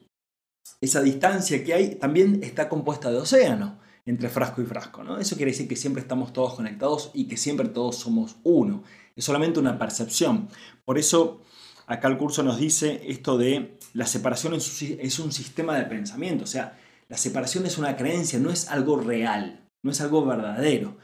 esa 0.81 1.01
distancia 1.01 1.63
que 1.63 1.73
hay 1.73 1.95
también 1.95 2.41
está 2.43 2.69
compuesta 2.69 3.11
de 3.11 3.17
océano 3.17 3.79
entre 4.05 4.29
frasco 4.29 4.61
y 4.61 4.65
frasco. 4.65 5.03
¿no? 5.03 5.19
Eso 5.19 5.35
quiere 5.35 5.51
decir 5.51 5.67
que 5.67 5.75
siempre 5.75 6.01
estamos 6.01 6.33
todos 6.33 6.55
conectados 6.55 7.11
y 7.13 7.27
que 7.27 7.37
siempre 7.37 7.69
todos 7.69 7.97
somos 7.97 8.37
uno. 8.43 8.83
Es 9.15 9.25
solamente 9.25 9.59
una 9.59 9.77
percepción. 9.77 10.49
Por 10.85 10.97
eso 10.97 11.41
acá 11.85 12.07
el 12.07 12.17
curso 12.17 12.43
nos 12.43 12.59
dice 12.59 13.01
esto 13.05 13.37
de 13.37 13.77
la 13.93 14.05
separación 14.05 14.53
es 14.55 15.19
un 15.19 15.31
sistema 15.31 15.77
de 15.77 15.85
pensamiento. 15.85 16.43
O 16.45 16.47
sea, 16.47 16.77
la 17.07 17.17
separación 17.17 17.65
es 17.65 17.77
una 17.77 17.95
creencia, 17.95 18.39
no 18.39 18.51
es 18.51 18.69
algo 18.69 18.97
real, 18.97 19.68
no 19.83 19.91
es 19.91 20.01
algo 20.01 20.25
verdadero 20.25 20.97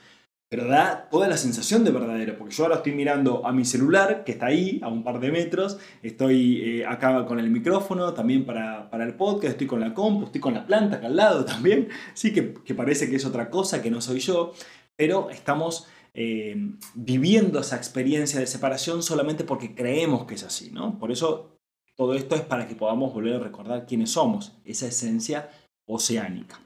pero 0.56 0.68
da 0.68 1.10
toda 1.10 1.28
la 1.28 1.38
sensación 1.38 1.84
de 1.84 1.92
verdadero, 1.92 2.38
porque 2.38 2.54
yo 2.54 2.64
ahora 2.64 2.78
estoy 2.78 2.94
mirando 2.94 3.46
a 3.46 3.52
mi 3.52 3.66
celular, 3.66 4.24
que 4.24 4.34
está 4.34 4.46
ahí, 4.46 4.80
a 4.84 4.88
un 4.88 5.04
par 5.04 5.20
de 5.20 5.32
metros, 5.32 5.80
estoy 6.04 6.62
eh, 6.62 6.86
acá 6.86 7.26
con 7.26 7.40
el 7.40 7.50
micrófono 7.50 8.14
también 8.14 8.46
para, 8.46 8.90
el 8.94 9.16
podcast, 9.16 9.54
estoy 9.54 9.68
con 9.68 9.80
la 9.80 9.94
compu, 9.94 10.26
estoy 10.26 10.40
con 10.40 10.54
la 10.54 10.66
planta 10.66 10.98
acá 10.98 11.08
al 11.08 11.16
lado 11.16 11.46
también, 11.46 11.90
sí 12.14 12.32
que, 12.32 12.44
parece 12.74 13.10
que 13.10 13.16
es 13.16 13.26
otra 13.26 13.50
cosa, 13.50 13.82
que 13.82 13.90
no 13.92 14.02
soy 14.02 14.20
yo, 14.20 14.54
pero 14.96 15.30
estamos 15.30 15.88
eh, 16.14 16.56
viviendo 16.94 17.60
esa 17.60 17.76
experiencia 17.76 18.40
de 18.40 18.48
separación 18.48 19.02
solamente 19.04 19.44
porque 19.44 19.74
creemos 19.74 20.26
que 20.26 20.36
es 20.36 20.44
así, 20.44 20.72
¿no? 20.72 20.98
Por 21.00 21.12
eso 21.12 21.58
todo 21.96 22.14
esto 22.14 22.36
es 22.36 22.42
para 22.42 22.68
que 22.68 22.76
podamos 22.76 23.14
volver 23.14 23.36
a 23.36 23.40
recordar 23.40 23.86
quiénes 23.86 24.12
somos, 24.12 24.54
esa 24.64 24.88
esencia 24.88 25.50
oceánica. 25.86 26.62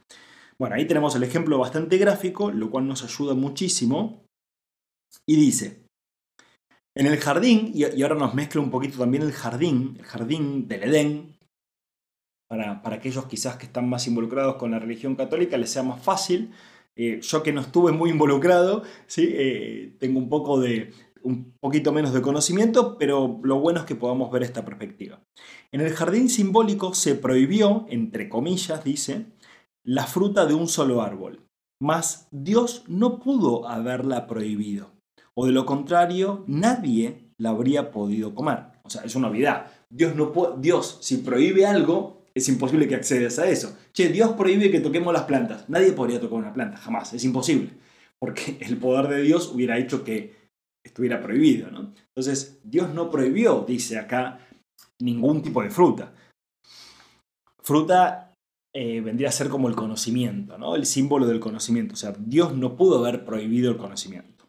Bueno, 0.59 0.75
ahí 0.75 0.85
tenemos 0.85 1.15
el 1.15 1.23
ejemplo 1.23 1.57
bastante 1.57 1.97
gráfico, 1.97 2.51
lo 2.51 2.69
cual 2.69 2.87
nos 2.87 3.03
ayuda 3.03 3.33
muchísimo. 3.33 4.25
Y 5.25 5.37
dice, 5.37 5.85
en 6.95 7.07
el 7.07 7.17
jardín, 7.17 7.71
y 7.73 8.01
ahora 8.01 8.15
nos 8.15 8.33
mezcla 8.33 8.61
un 8.61 8.69
poquito 8.69 8.97
también 8.97 9.23
el 9.23 9.31
jardín, 9.31 9.95
el 9.97 10.05
jardín 10.05 10.67
del 10.67 10.83
Edén, 10.83 11.39
para, 12.49 12.81
aquellos 12.83 13.25
quizás 13.27 13.57
que 13.57 13.67
están 13.67 13.87
más 13.87 14.07
involucrados 14.07 14.55
con 14.55 14.71
la 14.71 14.79
religión 14.79 15.15
católica 15.15 15.57
les 15.57 15.69
sea 15.69 15.83
más 15.83 16.01
fácil. 16.01 16.51
Eh, 16.95 17.21
yo 17.21 17.43
que 17.43 17.53
no 17.53 17.61
estuve 17.61 17.91
muy 17.91 18.09
involucrado, 18.09 18.83
¿sí? 19.07 19.29
Eh, 19.31 19.95
tengo 19.99 20.19
un 20.19 20.27
poco 20.27 20.59
de, 20.59 20.91
un 21.23 21.53
poquito 21.61 21.93
menos 21.93 22.13
de 22.13 22.21
conocimiento, 22.21 22.97
pero 22.97 23.39
lo 23.43 23.59
bueno 23.59 23.79
es 23.79 23.85
que 23.85 23.95
podamos 23.95 24.31
ver 24.31 24.43
esta 24.43 24.65
perspectiva. 24.65 25.21
En 25.71 25.79
el 25.81 25.93
jardín 25.93 26.27
simbólico 26.27 26.93
se 26.93 27.15
prohibió, 27.15 27.85
entre 27.87 28.27
comillas, 28.27 28.83
dice, 28.83 29.27
la 29.83 30.05
fruta 30.05 30.45
de 30.45 30.53
un 30.53 30.67
solo 30.67 31.01
árbol, 31.01 31.45
mas 31.81 32.27
Dios 32.31 32.83
no 32.87 33.19
pudo 33.19 33.67
haberla 33.67 34.27
prohibido, 34.27 34.91
o 35.33 35.45
de 35.45 35.53
lo 35.53 35.65
contrario, 35.65 36.43
nadie 36.47 37.31
la 37.37 37.51
habría 37.51 37.91
podido 37.91 38.35
comer. 38.35 38.79
O 38.83 38.89
sea, 38.89 39.03
es 39.03 39.15
una 39.15 39.27
novedad. 39.29 39.67
Dios, 39.89 40.15
no 40.15 40.33
Dios, 40.57 40.97
si 41.01 41.17
prohíbe 41.17 41.65
algo, 41.65 42.25
es 42.33 42.49
imposible 42.49 42.87
que 42.87 42.95
accedas 42.95 43.39
a 43.39 43.49
eso. 43.49 43.77
Che, 43.93 44.09
Dios 44.09 44.31
prohíbe 44.31 44.69
que 44.69 44.81
toquemos 44.81 45.13
las 45.13 45.23
plantas. 45.23 45.69
Nadie 45.69 45.93
podría 45.93 46.19
tocar 46.19 46.39
una 46.39 46.53
planta, 46.53 46.77
jamás, 46.77 47.13
es 47.13 47.23
imposible. 47.23 47.69
Porque 48.19 48.57
el 48.61 48.77
poder 48.77 49.07
de 49.07 49.21
Dios 49.21 49.51
hubiera 49.53 49.77
hecho 49.77 50.03
que 50.03 50.35
estuviera 50.83 51.21
prohibido. 51.21 51.71
¿no? 51.71 51.93
Entonces, 52.15 52.59
Dios 52.63 52.93
no 52.93 53.09
prohibió, 53.09 53.63
dice 53.67 53.97
acá, 53.97 54.39
ningún 54.99 55.41
tipo 55.41 55.61
de 55.63 55.69
fruta. 55.69 56.13
Fruta 57.61 58.28
eh, 58.73 59.01
vendría 59.01 59.29
a 59.29 59.33
ser 59.33 59.49
como 59.49 59.67
el 59.67 59.75
conocimiento, 59.75 60.57
¿no? 60.57 60.75
el 60.75 60.85
símbolo 60.85 61.25
del 61.25 61.39
conocimiento. 61.39 61.93
O 61.93 61.97
sea, 61.97 62.13
Dios 62.17 62.55
no 62.55 62.75
pudo 62.75 62.99
haber 62.99 63.25
prohibido 63.25 63.71
el 63.71 63.77
conocimiento. 63.77 64.45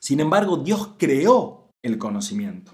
Sin 0.00 0.20
embargo, 0.20 0.56
Dios 0.56 0.94
creó 0.98 1.70
el 1.82 1.98
conocimiento 1.98 2.72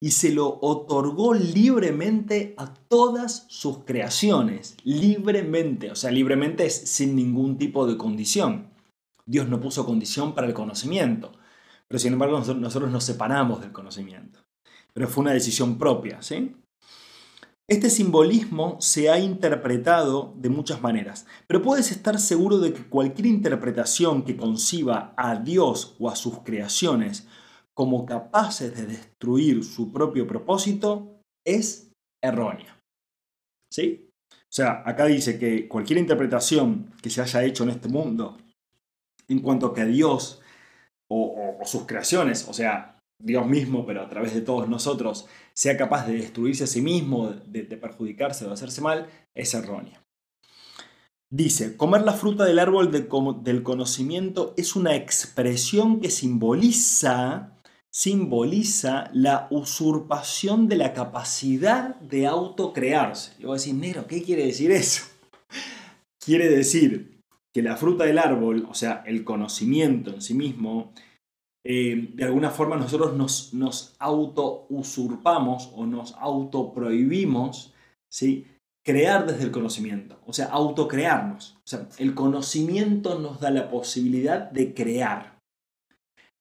y 0.00 0.10
se 0.10 0.32
lo 0.32 0.58
otorgó 0.60 1.34
libremente 1.34 2.54
a 2.58 2.72
todas 2.72 3.46
sus 3.48 3.84
creaciones, 3.84 4.76
libremente, 4.84 5.90
o 5.90 5.96
sea, 5.96 6.10
libremente 6.10 6.66
es 6.66 6.74
sin 6.74 7.16
ningún 7.16 7.56
tipo 7.56 7.86
de 7.86 7.96
condición. 7.96 8.70
Dios 9.24 9.48
no 9.48 9.60
puso 9.60 9.86
condición 9.86 10.34
para 10.34 10.46
el 10.46 10.54
conocimiento, 10.54 11.32
pero 11.88 11.98
sin 11.98 12.12
embargo 12.12 12.38
nosotros 12.38 12.90
nos 12.90 13.04
separamos 13.04 13.60
del 13.60 13.72
conocimiento. 13.72 14.40
Pero 14.92 15.08
fue 15.08 15.22
una 15.22 15.32
decisión 15.32 15.78
propia, 15.78 16.22
¿sí? 16.22 16.56
Este 17.68 17.90
simbolismo 17.90 18.80
se 18.80 19.10
ha 19.10 19.18
interpretado 19.18 20.32
de 20.36 20.48
muchas 20.48 20.80
maneras, 20.82 21.26
pero 21.48 21.62
puedes 21.62 21.90
estar 21.90 22.20
seguro 22.20 22.58
de 22.58 22.72
que 22.72 22.88
cualquier 22.88 23.26
interpretación 23.26 24.24
que 24.24 24.36
conciba 24.36 25.14
a 25.16 25.34
Dios 25.34 25.96
o 25.98 26.08
a 26.08 26.14
sus 26.14 26.42
creaciones 26.44 27.26
como 27.74 28.06
capaces 28.06 28.76
de 28.76 28.86
destruir 28.86 29.64
su 29.64 29.92
propio 29.92 30.28
propósito 30.28 31.20
es 31.44 31.90
errónea. 32.22 32.80
¿Sí? 33.72 34.10
O 34.30 34.52
sea, 34.56 34.84
acá 34.86 35.06
dice 35.06 35.36
que 35.36 35.66
cualquier 35.66 35.98
interpretación 35.98 36.94
que 37.02 37.10
se 37.10 37.20
haya 37.20 37.42
hecho 37.42 37.64
en 37.64 37.70
este 37.70 37.88
mundo 37.88 38.38
en 39.26 39.40
cuanto 39.40 39.66
a 39.66 39.74
que 39.74 39.84
Dios 39.84 40.40
o, 41.10 41.58
o 41.60 41.66
sus 41.66 41.84
creaciones, 41.84 42.46
o 42.48 42.52
sea, 42.52 42.95
Dios 43.18 43.46
mismo, 43.46 43.86
pero 43.86 44.02
a 44.02 44.08
través 44.08 44.34
de 44.34 44.40
todos 44.40 44.68
nosotros, 44.68 45.26
sea 45.54 45.76
capaz 45.76 46.06
de 46.06 46.14
destruirse 46.14 46.64
a 46.64 46.66
sí 46.66 46.82
mismo, 46.82 47.30
de, 47.46 47.64
perjudicarse 47.64 48.44
o 48.44 48.48
de 48.48 48.54
hacerse 48.54 48.80
mal, 48.80 49.08
es 49.34 49.54
errónea. 49.54 50.02
Dice, 51.30 51.76
comer 51.76 52.02
la 52.02 52.12
fruta 52.12 52.44
del 52.44 52.58
árbol 52.58 52.92
del 52.92 53.62
conocimiento 53.62 54.54
es 54.56 54.76
una 54.76 54.94
expresión 54.94 56.00
que 56.00 56.10
simboliza, 56.10 57.58
simboliza 57.90 59.10
la 59.12 59.48
usurpación 59.50 60.68
de 60.68 60.76
la 60.76 60.92
capacidad 60.92 61.96
de 61.96 62.26
autocrearse. 62.26 63.32
Y 63.38 63.44
voy 63.44 63.52
a 63.52 63.54
decir, 63.54 63.74
Nero, 63.74 64.06
¿qué 64.06 64.22
quiere 64.22 64.46
decir 64.46 64.70
eso? 64.70 65.04
Quiere 66.24 66.48
decir 66.48 67.20
que 67.52 67.62
la 67.62 67.76
fruta 67.76 68.04
del 68.04 68.18
árbol, 68.18 68.66
o 68.68 68.74
sea, 68.74 69.02
el 69.06 69.24
conocimiento 69.24 70.12
en 70.12 70.20
sí 70.20 70.34
mismo, 70.34 70.92
eh, 71.68 72.10
de 72.14 72.24
alguna 72.24 72.50
forma 72.50 72.76
nosotros 72.76 73.14
nos, 73.14 73.52
nos 73.52 73.96
auto-usurpamos 73.98 75.72
o 75.74 75.84
nos 75.84 76.14
auto-prohibimos 76.14 77.74
¿sí? 78.08 78.46
crear 78.84 79.26
desde 79.26 79.42
el 79.42 79.50
conocimiento, 79.50 80.20
o 80.24 80.32
sea, 80.32 80.46
autocrearnos. 80.46 81.58
O 81.64 81.66
sea, 81.66 81.88
el 81.98 82.14
conocimiento 82.14 83.18
nos 83.18 83.40
da 83.40 83.50
la 83.50 83.68
posibilidad 83.68 84.48
de 84.50 84.74
crear. 84.74 85.40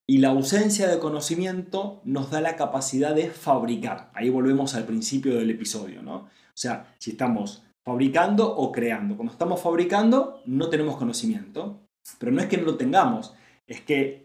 Y 0.08 0.20
la 0.20 0.30
ausencia 0.30 0.88
de 0.88 1.00
conocimiento 1.00 2.02
nos 2.04 2.30
da 2.30 2.40
la 2.40 2.56
capacidad 2.56 3.16
de 3.16 3.32
fabricar. 3.32 4.12
Ahí 4.14 4.30
volvemos 4.30 4.76
al 4.76 4.86
principio 4.86 5.36
del 5.36 5.50
episodio, 5.50 6.04
¿no? 6.04 6.16
O 6.16 6.30
sea, 6.54 6.94
si 7.00 7.12
estamos 7.12 7.64
fabricando 7.84 8.56
o 8.56 8.72
creando. 8.72 9.16
Cuando 9.16 9.34
estamos 9.34 9.60
fabricando, 9.60 10.44
no 10.46 10.70
tenemos 10.70 10.98
conocimiento. 10.98 11.82
Pero 12.20 12.32
no 12.32 12.42
es 12.42 12.48
que 12.48 12.58
no 12.58 12.66
lo 12.66 12.78
tengamos, 12.78 13.34
es 13.66 13.82
que 13.82 14.25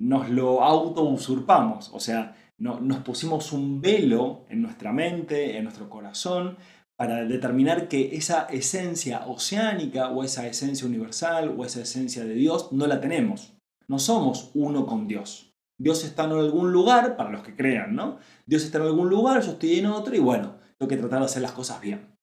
nos 0.00 0.30
lo 0.30 0.62
auto-usurpamos, 0.62 1.90
o 1.92 2.00
sea, 2.00 2.34
no, 2.58 2.80
nos 2.80 3.02
pusimos 3.02 3.52
un 3.52 3.80
velo 3.80 4.46
en 4.48 4.62
nuestra 4.62 4.92
mente, 4.92 5.58
en 5.58 5.64
nuestro 5.64 5.90
corazón, 5.90 6.56
para 6.96 7.24
determinar 7.24 7.86
que 7.88 8.16
esa 8.16 8.46
esencia 8.46 9.26
oceánica 9.26 10.10
o 10.10 10.24
esa 10.24 10.46
esencia 10.46 10.86
universal 10.86 11.54
o 11.56 11.64
esa 11.64 11.82
esencia 11.82 12.24
de 12.24 12.34
Dios 12.34 12.72
no 12.72 12.86
la 12.86 13.00
tenemos. 13.00 13.54
No 13.88 13.98
somos 13.98 14.50
uno 14.54 14.86
con 14.86 15.06
Dios. 15.06 15.52
Dios 15.78 16.04
está 16.04 16.24
en 16.24 16.32
algún 16.32 16.72
lugar, 16.72 17.16
para 17.16 17.30
los 17.30 17.42
que 17.42 17.56
crean, 17.56 17.94
¿no? 17.94 18.18
Dios 18.46 18.64
está 18.64 18.78
en 18.78 18.84
algún 18.84 19.08
lugar, 19.08 19.42
yo 19.42 19.52
estoy 19.52 19.78
en 19.78 19.86
otro 19.86 20.14
y 20.14 20.18
bueno, 20.18 20.56
tengo 20.78 20.88
que 20.88 20.96
tratar 20.96 21.20
de 21.20 21.26
hacer 21.26 21.42
las 21.42 21.52
cosas 21.52 21.80
bien. 21.80 22.16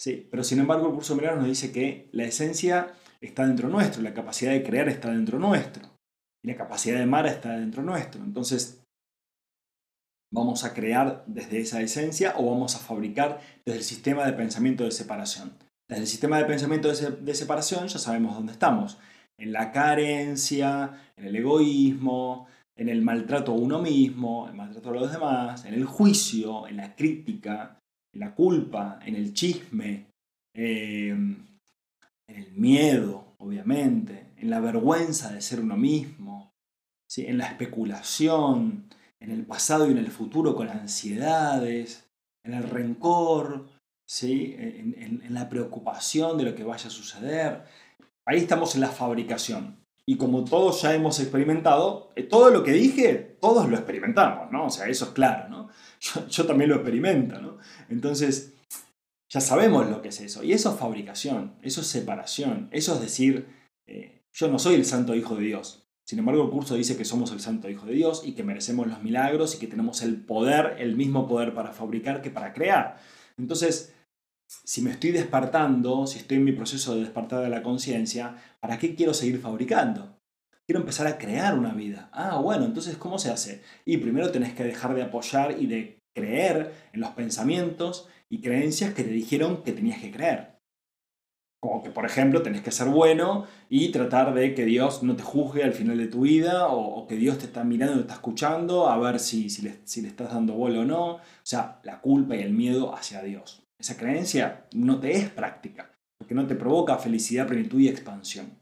Sí, 0.00 0.28
pero 0.30 0.44
sin 0.44 0.58
embargo 0.60 0.88
el 0.88 0.94
curso 0.94 1.14
Milagros 1.14 1.40
nos 1.40 1.48
dice 1.48 1.72
que 1.72 2.08
la 2.12 2.24
esencia 2.24 2.92
está 3.20 3.46
dentro 3.46 3.68
nuestro, 3.68 4.02
la 4.02 4.14
capacidad 4.14 4.52
de 4.52 4.64
crear 4.64 4.88
está 4.88 5.10
dentro 5.10 5.38
nuestro 5.38 5.93
y 6.44 6.48
la 6.48 6.56
capacidad 6.56 6.98
de 6.98 7.06
mar 7.06 7.26
está 7.26 7.56
dentro 7.56 7.82
nuestro. 7.82 8.22
Entonces, 8.22 8.84
vamos 10.32 10.64
a 10.64 10.74
crear 10.74 11.24
desde 11.26 11.60
esa 11.60 11.80
esencia 11.80 12.34
o 12.36 12.50
vamos 12.50 12.76
a 12.76 12.80
fabricar 12.80 13.40
desde 13.64 13.78
el 13.78 13.84
sistema 13.84 14.26
de 14.26 14.34
pensamiento 14.34 14.84
de 14.84 14.90
separación. 14.90 15.54
Desde 15.88 16.02
el 16.02 16.08
sistema 16.08 16.38
de 16.38 16.44
pensamiento 16.44 16.88
de, 16.88 17.34
separación 17.34 17.88
ya 17.88 17.98
sabemos 17.98 18.34
dónde 18.34 18.52
estamos. 18.52 18.98
En 19.38 19.52
la 19.52 19.72
carencia, 19.72 21.12
en 21.16 21.26
el 21.26 21.36
egoísmo, 21.36 22.46
en 22.76 22.88
el 22.90 23.00
maltrato 23.00 23.52
a 23.52 23.56
uno 23.56 23.80
mismo, 23.80 24.46
el 24.46 24.54
maltrato 24.54 24.90
a 24.90 24.94
los 24.94 25.12
demás, 25.12 25.64
en 25.64 25.74
el 25.74 25.86
juicio, 25.86 26.68
en 26.68 26.76
la 26.76 26.94
crítica, 26.94 27.78
en 28.12 28.20
la 28.20 28.34
culpa, 28.34 29.00
en 29.04 29.16
el 29.16 29.32
chisme, 29.32 30.06
eh, 30.54 31.08
en 31.08 32.36
el 32.36 32.52
miedo, 32.52 33.34
obviamente, 33.38 34.23
en 34.44 34.50
la 34.50 34.60
vergüenza 34.60 35.32
de 35.32 35.40
ser 35.40 35.60
uno 35.60 35.74
mismo, 35.74 36.54
¿sí? 37.08 37.24
en 37.26 37.38
la 37.38 37.46
especulación, 37.46 38.90
en 39.18 39.30
el 39.30 39.46
pasado 39.46 39.88
y 39.88 39.92
en 39.92 39.96
el 39.96 40.10
futuro 40.10 40.54
con 40.54 40.68
ansiedades, 40.68 42.10
en 42.44 42.52
el 42.52 42.64
rencor, 42.64 43.66
¿sí? 44.06 44.54
en, 44.58 45.22
la 45.32 45.48
preocupación 45.48 46.36
de 46.36 46.44
lo 46.44 46.54
que 46.54 46.62
vaya 46.62 46.88
a 46.88 46.90
suceder. 46.90 47.64
Ahí 48.26 48.40
estamos 48.40 48.74
en 48.74 48.82
la 48.82 48.88
fabricación. 48.88 49.82
Y 50.06 50.18
como 50.18 50.44
todos 50.44 50.82
ya 50.82 50.94
hemos 50.94 51.18
experimentado, 51.20 52.12
eh, 52.14 52.24
todo 52.24 52.50
lo 52.50 52.62
que 52.62 52.72
dije, 52.72 53.38
todos 53.40 53.66
lo 53.70 53.76
experimentamos, 53.76 54.52
¿no? 54.52 54.66
O 54.66 54.70
sea, 54.70 54.86
eso 54.88 55.06
es 55.06 55.10
claro, 55.12 55.48
¿no? 55.48 55.70
Yo, 56.28 56.46
también 56.46 56.68
lo 56.68 56.76
experimento, 56.76 57.40
¿no? 57.40 57.56
Entonces, 57.88 58.52
ya 59.30 59.40
sabemos 59.40 59.88
lo 59.88 60.02
que 60.02 60.08
es 60.08 60.20
eso. 60.20 60.44
Y 60.44 60.52
eso 60.52 60.70
es 60.70 60.78
fabricación, 60.78 61.54
eso 61.62 61.80
es 61.80 61.86
separación, 61.86 62.68
eso 62.70 62.92
es 62.92 63.00
decir, 63.00 63.46
eh, 63.86 64.23
yo 64.34 64.48
no 64.48 64.58
soy 64.58 64.74
el 64.74 64.84
santo 64.84 65.14
hijo 65.14 65.36
de 65.36 65.44
Dios. 65.44 65.86
Sin 66.04 66.18
embargo, 66.18 66.44
el 66.44 66.50
curso 66.50 66.74
dice 66.74 66.96
que 66.96 67.04
somos 67.04 67.30
el 67.32 67.40
santo 67.40 67.70
hijo 67.70 67.86
de 67.86 67.94
Dios 67.94 68.22
y 68.26 68.32
que 68.32 68.42
merecemos 68.42 68.86
los 68.86 69.02
milagros 69.02 69.54
y 69.54 69.58
que 69.58 69.68
tenemos 69.68 70.02
el 70.02 70.16
poder, 70.16 70.76
el 70.78 70.96
mismo 70.96 71.26
poder 71.26 71.54
para 71.54 71.72
fabricar 71.72 72.20
que 72.20 72.30
para 72.30 72.52
crear. 72.52 72.98
Entonces, 73.38 73.94
si 74.46 74.82
me 74.82 74.90
estoy 74.90 75.12
despertando, 75.12 76.06
si 76.06 76.18
estoy 76.18 76.38
en 76.38 76.44
mi 76.44 76.52
proceso 76.52 76.94
de 76.94 77.02
despertar 77.02 77.42
de 77.42 77.48
la 77.48 77.62
conciencia, 77.62 78.36
¿para 78.60 78.76
qué 78.76 78.94
quiero 78.94 79.14
seguir 79.14 79.40
fabricando? 79.40 80.20
Quiero 80.66 80.80
empezar 80.80 81.06
a 81.06 81.16
crear 81.16 81.56
una 81.56 81.72
vida. 81.72 82.10
Ah, 82.12 82.38
bueno, 82.38 82.64
entonces, 82.64 82.96
¿cómo 82.96 83.18
se 83.18 83.30
hace? 83.30 83.62
Y 83.84 83.98
primero 83.98 84.30
tenés 84.30 84.52
que 84.52 84.64
dejar 84.64 84.94
de 84.94 85.02
apoyar 85.02 85.56
y 85.60 85.66
de 85.66 86.02
creer 86.12 86.72
en 86.92 87.00
los 87.00 87.10
pensamientos 87.10 88.08
y 88.28 88.40
creencias 88.40 88.94
que 88.94 89.04
te 89.04 89.10
dijeron 89.10 89.62
que 89.62 89.72
tenías 89.72 90.00
que 90.00 90.10
creer. 90.10 90.53
Como 91.64 91.82
que, 91.82 91.88
por 91.88 92.04
ejemplo, 92.04 92.42
tenés 92.42 92.60
que 92.60 92.70
ser 92.70 92.88
bueno 92.88 93.46
y 93.70 93.90
tratar 93.90 94.34
de 94.34 94.54
que 94.54 94.66
Dios 94.66 95.02
no 95.02 95.16
te 95.16 95.22
juzgue 95.22 95.64
al 95.64 95.72
final 95.72 95.96
de 95.96 96.08
tu 96.08 96.20
vida 96.20 96.68
o, 96.68 97.06
que 97.06 97.16
Dios 97.16 97.38
te 97.38 97.46
está 97.46 97.64
mirando, 97.64 97.94
te 97.94 98.00
está 98.02 98.12
escuchando, 98.12 98.86
a 98.86 98.98
ver 98.98 99.18
si, 99.18 99.48
si, 99.48 99.62
le, 99.62 99.80
si 99.84 100.02
le 100.02 100.08
estás 100.08 100.34
dando 100.34 100.52
bola 100.52 100.80
o 100.80 100.84
no. 100.84 101.12
O 101.14 101.20
sea, 101.42 101.80
la 101.82 102.02
culpa 102.02 102.36
y 102.36 102.42
el 102.42 102.52
miedo 102.52 102.94
hacia 102.94 103.22
Dios. 103.22 103.66
Esa 103.78 103.96
creencia 103.96 104.66
no 104.74 105.00
te 105.00 105.12
es 105.12 105.30
práctica, 105.30 105.90
porque 106.18 106.34
no 106.34 106.46
te 106.46 106.54
provoca 106.54 106.98
felicidad, 106.98 107.48
plenitud 107.48 107.80
y 107.80 107.88
expansión. 107.88 108.60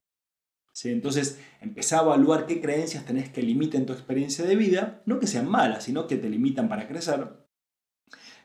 ¿Sí? 0.72 0.90
Entonces, 0.90 1.40
empezá 1.60 1.98
a 1.98 2.02
evaluar 2.02 2.46
qué 2.46 2.60
creencias 2.60 3.04
tenés 3.04 3.30
que 3.30 3.42
limiten 3.42 3.84
tu 3.84 3.94
experiencia 3.94 4.44
de 4.44 4.54
vida, 4.54 5.02
no 5.06 5.18
que 5.18 5.26
sean 5.26 5.48
malas, 5.48 5.82
sino 5.82 6.06
que 6.06 6.18
te 6.18 6.30
limitan 6.30 6.68
para 6.68 6.86
crecer. 6.86 7.26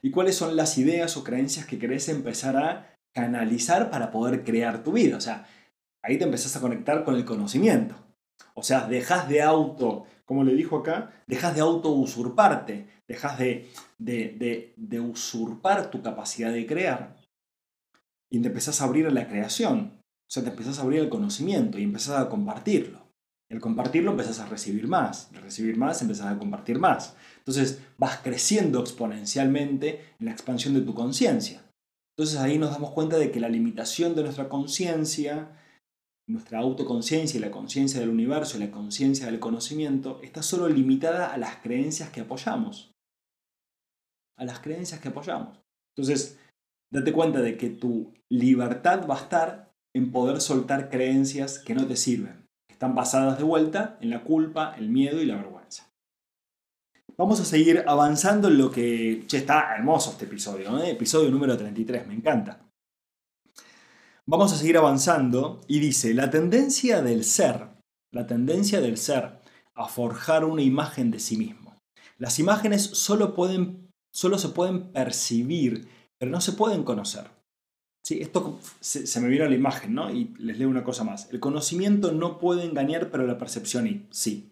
Y 0.01 0.09
cuáles 0.09 0.35
son 0.35 0.55
las 0.55 0.79
ideas 0.79 1.15
o 1.15 1.23
creencias 1.23 1.67
que 1.67 1.77
querés 1.77 2.09
empezar 2.09 2.57
a 2.57 2.96
canalizar 3.17 3.89
para 3.89 4.11
poder 4.11 4.43
crear 4.43 4.83
tu 4.83 4.91
vida. 4.91 5.17
O 5.17 5.21
sea, 5.21 5.47
ahí 6.03 6.19
te 6.19 6.25
empezás 6.25 6.55
a 6.55 6.61
conectar 6.61 7.03
con 7.03 7.15
el 7.15 7.25
conocimiento. 7.25 7.95
O 8.53 8.61
sea, 8.61 8.87
dejas 8.87 9.27
de 9.27 9.41
auto, 9.41 10.05
como 10.23 10.43
le 10.43 10.53
dijo 10.53 10.77
acá, 10.77 11.11
dejas 11.25 11.55
de 11.55 11.61
auto 11.61 11.89
usurparte, 11.89 12.87
dejas 13.07 13.39
de, 13.39 13.71
usurpar 15.01 15.89
tu 15.89 16.03
capacidad 16.03 16.51
de 16.51 16.67
crear 16.67 17.15
y 18.29 18.39
te 18.39 18.49
empezás 18.49 18.81
a 18.81 18.83
abrir 18.83 19.07
a 19.07 19.11
la 19.11 19.27
creación. 19.27 19.99
O 19.99 20.29
sea, 20.29 20.43
te 20.43 20.49
empezás 20.49 20.77
a 20.77 20.83
abrir 20.83 21.01
al 21.01 21.09
conocimiento 21.09 21.79
y 21.79 21.83
empezás 21.83 22.19
a 22.19 22.29
compartirlo. 22.29 23.01
Y 23.49 23.55
al 23.55 23.61
compartirlo 23.61 24.11
empezás 24.11 24.39
a 24.39 24.45
recibir 24.45 24.87
más. 24.87 25.29
Recibir 25.33 25.75
más 25.75 26.03
empezás 26.03 26.27
a 26.27 26.37
compartir 26.37 26.77
más. 26.77 27.15
Entonces 27.39 27.81
vas 27.97 28.17
creciendo 28.17 28.79
exponencialmente 28.79 30.01
en 30.19 30.27
la 30.27 30.33
expansión 30.33 30.75
de 30.75 30.81
tu 30.81 30.93
conciencia. 30.93 31.66
Entonces 32.17 32.39
ahí 32.39 32.57
nos 32.57 32.71
damos 32.71 32.91
cuenta 32.91 33.17
de 33.17 33.31
que 33.31 33.39
la 33.39 33.47
limitación 33.47 34.15
de 34.15 34.23
nuestra 34.23 34.49
conciencia, 34.49 35.51
nuestra 36.27 36.59
autoconciencia 36.59 37.37
y 37.37 37.41
la 37.41 37.51
conciencia 37.51 37.99
del 37.99 38.09
universo 38.09 38.57
y 38.57 38.61
la 38.61 38.71
conciencia 38.71 39.27
del 39.27 39.39
conocimiento 39.39 40.19
está 40.23 40.41
solo 40.41 40.67
limitada 40.67 41.31
a 41.31 41.37
las 41.37 41.57
creencias 41.57 42.09
que 42.09 42.21
apoyamos. 42.21 42.91
A 44.35 44.45
las 44.45 44.59
creencias 44.59 44.99
que 44.99 45.09
apoyamos. 45.09 45.59
Entonces, 45.95 46.39
date 46.91 47.13
cuenta 47.13 47.41
de 47.41 47.55
que 47.55 47.69
tu 47.69 48.13
libertad 48.31 49.07
va 49.07 49.15
a 49.15 49.21
estar 49.21 49.71
en 49.95 50.11
poder 50.11 50.41
soltar 50.41 50.89
creencias 50.89 51.59
que 51.59 51.75
no 51.75 51.85
te 51.85 51.95
sirven, 51.95 52.47
que 52.67 52.73
están 52.73 52.95
basadas 52.95 53.37
de 53.37 53.43
vuelta 53.43 53.99
en 54.01 54.09
la 54.09 54.23
culpa, 54.23 54.75
el 54.77 54.89
miedo 54.89 55.21
y 55.21 55.27
la 55.27 55.35
vergüenza. 55.35 55.56
Vamos 57.19 57.39
a 57.39 57.45
seguir 57.45 57.83
avanzando 57.87 58.47
en 58.47 58.59
lo 58.59 58.69
que... 58.69 59.23
Che, 59.25 59.37
está 59.37 59.75
hermoso 59.75 60.11
este 60.11 60.25
episodio, 60.25 60.77
¿eh? 60.77 60.91
episodio 60.91 61.31
número 61.31 61.57
33, 61.57 62.05
me 62.05 62.13
encanta. 62.13 62.69
Vamos 64.27 64.53
a 64.53 64.55
seguir 64.55 64.77
avanzando 64.77 65.61
y 65.67 65.79
dice, 65.79 66.13
la 66.13 66.29
tendencia 66.29 67.01
del 67.01 67.23
ser, 67.23 67.69
la 68.11 68.27
tendencia 68.27 68.81
del 68.81 68.97
ser 68.97 69.39
a 69.73 69.87
forjar 69.87 70.45
una 70.45 70.61
imagen 70.61 71.09
de 71.09 71.19
sí 71.19 71.37
mismo. 71.37 71.75
Las 72.19 72.37
imágenes 72.37 72.83
solo, 72.83 73.33
pueden, 73.33 73.91
solo 74.11 74.37
se 74.37 74.49
pueden 74.49 74.91
percibir, 74.91 75.87
pero 76.19 76.29
no 76.29 76.39
se 76.39 76.51
pueden 76.51 76.83
conocer. 76.83 77.31
Sí, 78.03 78.19
esto 78.21 78.59
se, 78.79 79.19
me 79.19 79.27
vino 79.27 79.45
la 79.45 79.55
imagen, 79.55 79.95
¿no? 79.95 80.13
Y 80.13 80.35
les 80.37 80.59
leo 80.59 80.69
una 80.69 80.83
cosa 80.83 81.03
más. 81.03 81.29
El 81.31 81.39
conocimiento 81.39 82.11
no 82.11 82.37
puede 82.37 82.63
engañar, 82.63 83.09
pero 83.09 83.25
la 83.25 83.39
percepción 83.39 84.07
sí. 84.11 84.51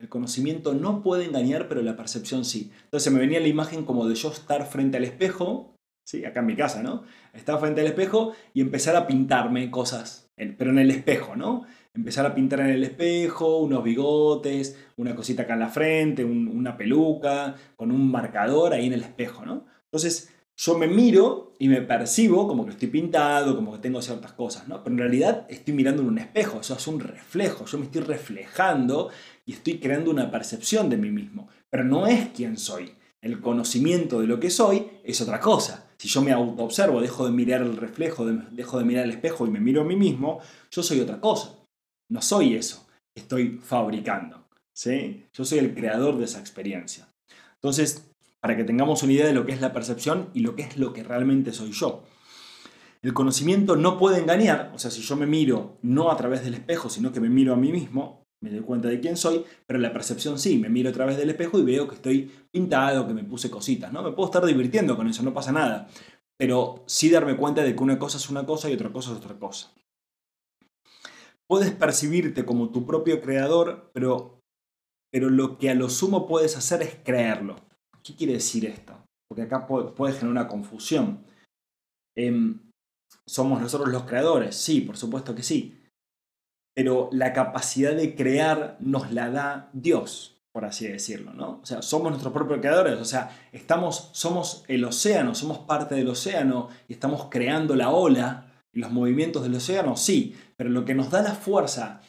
El 0.00 0.08
conocimiento 0.08 0.72
no 0.72 1.02
puede 1.02 1.26
engañar, 1.26 1.68
pero 1.68 1.82
la 1.82 1.94
percepción 1.94 2.46
sí. 2.46 2.72
Entonces 2.84 3.12
me 3.12 3.20
venía 3.20 3.38
la 3.38 3.48
imagen 3.48 3.84
como 3.84 4.08
de 4.08 4.14
yo 4.14 4.30
estar 4.30 4.64
frente 4.66 4.96
al 4.96 5.04
espejo, 5.04 5.74
¿sí? 6.06 6.24
acá 6.24 6.40
en 6.40 6.46
mi 6.46 6.56
casa, 6.56 6.82
¿no? 6.82 7.02
Estar 7.34 7.60
frente 7.60 7.82
al 7.82 7.86
espejo 7.86 8.32
y 8.54 8.62
empezar 8.62 8.96
a 8.96 9.06
pintarme 9.06 9.70
cosas, 9.70 10.30
pero 10.56 10.70
en 10.70 10.78
el 10.78 10.90
espejo, 10.90 11.36
¿no? 11.36 11.66
Empezar 11.92 12.24
a 12.24 12.34
pintar 12.34 12.60
en 12.60 12.70
el 12.70 12.82
espejo, 12.82 13.58
unos 13.58 13.84
bigotes, 13.84 14.78
una 14.96 15.14
cosita 15.14 15.42
acá 15.42 15.52
en 15.52 15.60
la 15.60 15.68
frente, 15.68 16.24
una 16.24 16.78
peluca, 16.78 17.54
con 17.76 17.90
un 17.90 18.10
marcador 18.10 18.72
ahí 18.72 18.86
en 18.86 18.94
el 18.94 19.02
espejo, 19.02 19.44
¿no? 19.44 19.66
Entonces 19.84 20.32
yo 20.62 20.76
me 20.76 20.86
miro 20.86 21.54
y 21.58 21.68
me 21.68 21.80
percibo 21.80 22.46
como 22.46 22.64
que 22.64 22.72
estoy 22.72 22.88
pintado, 22.88 23.56
como 23.56 23.72
que 23.72 23.78
tengo 23.78 24.02
ciertas 24.02 24.32
cosas, 24.32 24.68
¿no? 24.68 24.82
Pero 24.84 24.94
en 24.94 24.98
realidad 24.98 25.46
estoy 25.48 25.72
mirando 25.72 26.02
en 26.02 26.08
un 26.08 26.18
espejo, 26.18 26.60
eso 26.60 26.74
es 26.74 26.86
un 26.86 27.00
reflejo, 27.00 27.64
yo 27.64 27.78
me 27.78 27.86
estoy 27.86 28.02
reflejando 28.02 29.08
y 29.44 29.52
estoy 29.52 29.78
creando 29.78 30.10
una 30.10 30.30
percepción 30.30 30.88
de 30.90 30.96
mí 30.96 31.10
mismo, 31.10 31.48
pero 31.68 31.84
no 31.84 32.06
es 32.06 32.28
quien 32.30 32.56
soy. 32.56 32.92
El 33.20 33.40
conocimiento 33.40 34.20
de 34.20 34.26
lo 34.26 34.40
que 34.40 34.50
soy 34.50 34.88
es 35.04 35.20
otra 35.20 35.40
cosa. 35.40 35.90
Si 35.98 36.08
yo 36.08 36.22
me 36.22 36.32
autoobservo, 36.32 37.00
dejo 37.00 37.26
de 37.26 37.32
mirar 37.32 37.60
el 37.60 37.76
reflejo, 37.76 38.24
dejo 38.24 38.78
de 38.78 38.84
mirar 38.84 39.04
el 39.04 39.10
espejo 39.10 39.46
y 39.46 39.50
me 39.50 39.60
miro 39.60 39.82
a 39.82 39.84
mí 39.84 39.96
mismo, 39.96 40.40
yo 40.70 40.82
soy 40.82 41.00
otra 41.00 41.20
cosa. 41.20 41.56
No 42.08 42.22
soy 42.22 42.54
eso, 42.54 42.86
estoy 43.14 43.60
fabricando. 43.62 44.48
¿sí? 44.72 45.26
Yo 45.32 45.44
soy 45.44 45.58
el 45.58 45.74
creador 45.74 46.16
de 46.16 46.24
esa 46.24 46.40
experiencia. 46.40 47.08
Entonces, 47.54 48.10
para 48.40 48.56
que 48.56 48.64
tengamos 48.64 49.02
una 49.02 49.12
idea 49.12 49.26
de 49.26 49.34
lo 49.34 49.44
que 49.44 49.52
es 49.52 49.60
la 49.60 49.72
percepción 49.72 50.30
y 50.32 50.40
lo 50.40 50.56
que 50.56 50.62
es 50.62 50.78
lo 50.78 50.92
que 50.92 51.02
realmente 51.02 51.52
soy 51.52 51.72
yo. 51.72 52.04
El 53.02 53.14
conocimiento 53.14 53.76
no 53.76 53.98
puede 53.98 54.18
engañar, 54.18 54.72
o 54.74 54.78
sea, 54.78 54.90
si 54.90 55.02
yo 55.02 55.16
me 55.16 55.26
miro 55.26 55.78
no 55.82 56.10
a 56.10 56.16
través 56.16 56.44
del 56.44 56.54
espejo, 56.54 56.90
sino 56.90 57.12
que 57.12 57.20
me 57.20 57.30
miro 57.30 57.52
a 57.52 57.56
mí 57.56 57.72
mismo, 57.72 58.19
me 58.42 58.50
doy 58.50 58.60
cuenta 58.60 58.88
de 58.88 59.00
quién 59.00 59.16
soy, 59.16 59.44
pero 59.66 59.78
la 59.78 59.92
percepción 59.92 60.38
sí, 60.38 60.58
me 60.58 60.68
miro 60.68 60.90
a 60.90 60.92
través 60.92 61.16
del 61.16 61.30
espejo 61.30 61.58
y 61.58 61.64
veo 61.64 61.86
que 61.86 61.96
estoy 61.96 62.30
pintado, 62.50 63.06
que 63.06 63.14
me 63.14 63.24
puse 63.24 63.50
cositas, 63.50 63.92
¿no? 63.92 64.02
Me 64.02 64.12
puedo 64.12 64.28
estar 64.28 64.44
divirtiendo 64.44 64.96
con 64.96 65.08
eso, 65.08 65.22
no 65.22 65.34
pasa 65.34 65.52
nada, 65.52 65.88
pero 66.38 66.82
sí 66.86 67.10
darme 67.10 67.36
cuenta 67.36 67.62
de 67.62 67.76
que 67.76 67.82
una 67.82 67.98
cosa 67.98 68.16
es 68.16 68.30
una 68.30 68.46
cosa 68.46 68.70
y 68.70 68.74
otra 68.74 68.90
cosa 68.90 69.12
es 69.12 69.18
otra 69.18 69.38
cosa. 69.38 69.72
Puedes 71.46 71.72
percibirte 71.72 72.46
como 72.46 72.70
tu 72.70 72.86
propio 72.86 73.20
creador, 73.20 73.90
pero, 73.92 74.40
pero 75.12 75.28
lo 75.28 75.58
que 75.58 75.68
a 75.68 75.74
lo 75.74 75.90
sumo 75.90 76.26
puedes 76.26 76.56
hacer 76.56 76.80
es 76.82 76.96
creerlo. 77.04 77.56
¿Qué 78.02 78.14
quiere 78.14 78.34
decir 78.34 78.64
esto? 78.64 78.96
Porque 79.28 79.42
acá 79.42 79.66
puede, 79.66 80.12
generar 80.12 80.30
una 80.30 80.48
confusión. 80.48 81.24
Em, 82.16 82.70
¿Somos 83.28 83.60
nosotros 83.60 83.90
los 83.90 84.04
creadores? 84.04 84.56
Sí, 84.56 84.80
por 84.80 84.96
supuesto 84.96 85.34
que 85.34 85.42
sí. 85.42 85.79
Pero 86.80 87.10
la 87.12 87.34
capacidad 87.34 87.94
de 87.94 88.14
crear 88.14 88.78
nos 88.80 89.12
la 89.12 89.28
da 89.28 89.68
Dios, 89.74 90.40
por 90.50 90.64
así 90.64 90.88
decirlo, 90.88 91.34
¿no? 91.34 91.60
O 91.62 91.66
sea, 91.66 91.82
somos 91.82 92.08
nuestros 92.08 92.32
propios 92.32 92.60
creadores, 92.60 92.98
o 92.98 93.04
sea, 93.04 93.38
estamos, 93.52 94.08
somos 94.14 94.64
el 94.66 94.82
océano, 94.86 95.34
somos 95.34 95.58
parte 95.58 95.94
del 95.94 96.08
océano 96.08 96.70
y 96.88 96.94
estamos 96.94 97.26
creando 97.30 97.76
la 97.76 97.90
ola 97.90 98.64
y 98.72 98.80
los 98.80 98.90
movimientos 98.90 99.42
del 99.42 99.56
océano, 99.56 99.94
sí, 99.94 100.34
pero 100.56 100.70
lo 100.70 100.86
que 100.86 100.94
nos 100.94 101.10
da 101.10 101.20
la 101.20 101.34
fuerza 101.34 102.00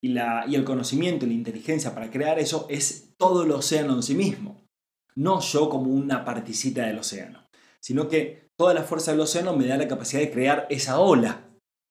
y, 0.00 0.08
la, 0.08 0.44
y 0.48 0.56
el 0.56 0.64
conocimiento 0.64 1.24
y 1.24 1.28
la 1.28 1.34
inteligencia 1.34 1.94
para 1.94 2.10
crear 2.10 2.40
eso 2.40 2.66
es 2.68 3.14
todo 3.16 3.44
el 3.44 3.52
océano 3.52 3.94
en 3.94 4.02
sí 4.02 4.16
mismo 4.16 4.66
no 5.14 5.40
yo 5.40 5.70
como 5.70 5.90
una 5.92 6.24
particita 6.24 6.86
del 6.86 6.98
océano, 6.98 7.48
sino 7.80 8.08
que 8.08 8.50
toda 8.56 8.74
la 8.74 8.82
fuerza 8.82 9.12
del 9.12 9.20
océano 9.20 9.56
me 9.56 9.66
da 9.66 9.76
la 9.76 9.86
capacidad 9.86 10.20
de 10.20 10.32
crear 10.32 10.66
esa 10.68 10.98
ola 10.98 11.48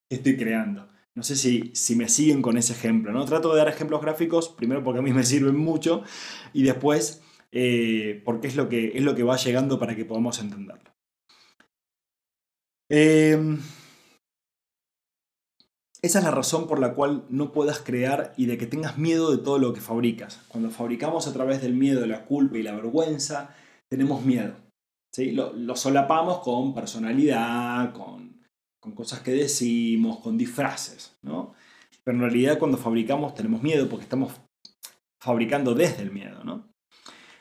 que 0.10 0.18
estoy 0.18 0.38
creando. 0.38 0.88
No 1.16 1.24
sé 1.24 1.36
si, 1.36 1.72
si 1.74 1.96
me 1.96 2.10
siguen 2.10 2.42
con 2.42 2.58
ese 2.58 2.74
ejemplo, 2.74 3.12
¿no? 3.12 3.24
Trato 3.26 3.52
de 3.52 3.58
dar 3.58 3.70
ejemplos 3.70 4.02
gráficos, 4.02 4.50
primero 4.50 4.84
porque 4.84 5.00
a 5.00 5.02
mí 5.02 5.14
me 5.14 5.24
sirven 5.24 5.56
mucho 5.56 6.04
y 6.54 6.64
después 6.64 7.22
eh, 7.58 8.22
porque 8.26 8.48
es 8.48 8.58
lo, 8.58 8.68
que, 8.68 8.98
es 8.98 9.02
lo 9.02 9.16
que 9.16 9.24
va 9.24 9.38
llegando 9.38 9.80
para 9.80 9.96
que 9.96 10.04
podamos 10.04 10.40
entenderlo. 10.42 10.92
Em, 12.90 13.62
esa 16.02 16.20
es 16.20 16.26
la 16.26 16.32
razón 16.32 16.68
por 16.68 16.80
la 16.80 16.94
cual 16.94 17.26
no 17.30 17.54
puedas 17.54 17.80
crear 17.80 18.34
y 18.36 18.48
de 18.48 18.58
que 18.58 18.68
tengas 18.68 18.98
miedo 18.98 19.32
de 19.32 19.42
todo 19.42 19.58
lo 19.58 19.74
que 19.74 19.80
fabricas. 19.80 20.42
Cuando 20.50 20.70
fabricamos 20.70 21.28
a 21.28 21.34
través 21.34 21.62
del 21.62 21.76
miedo, 21.76 22.06
la 22.06 22.26
culpa 22.26 22.58
y 22.58 22.64
la 22.64 22.76
vergüenza, 22.76 23.56
tenemos 23.88 24.26
miedo. 24.26 24.56
¿sí? 25.14 25.32
Lo, 25.32 25.76
solapamos 25.78 26.40
con 26.40 26.76
personalidad, 26.76 27.94
con, 27.94 28.35
con, 28.86 28.94
cosas 28.94 29.22
que 29.22 29.32
decimos, 29.32 30.20
con 30.20 30.38
disfraces. 30.38 31.18
¿no? 31.24 31.54
Pero 32.04 32.18
en 32.18 32.22
realidad 32.22 32.60
cuando 32.60 32.78
fabricamos 32.78 33.34
tenemos 33.34 33.62
miedo 33.64 33.90
porque 33.90 34.04
estamos 34.04 34.34
fabricando 35.20 35.74
desde 35.74 36.04
el 36.04 36.12
miedo. 36.12 36.44
¿no? 36.44 36.70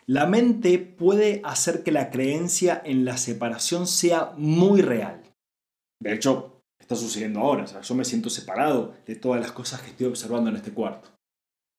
La 0.07 0.27
mente 0.27 0.79
puede 0.79 1.43
hacer 1.45 1.83
que 1.83 1.93
la 1.93 2.11
creencia 2.11 2.81
en 2.85 3.05
la 3.05 3.19
separación 3.19 3.87
sea 3.87 4.33
muy 4.37 4.81
real. 4.81 5.23
De 6.01 6.15
hecho, 6.15 6.63
está 6.81 6.97
sucediendo 6.97 7.41
ahora. 7.41 7.65
yo 7.65 7.95
me 7.95 8.05
siento 8.05 8.31
separado 8.31 8.95
de 9.07 9.17
todas 9.17 9.41
las 9.41 9.53
cosas 9.53 9.83
que 9.83 9.91
estoy 9.91 10.07
observando 10.07 10.51
en 10.51 10.57
este 10.57 10.73
cuarto. 10.73 11.11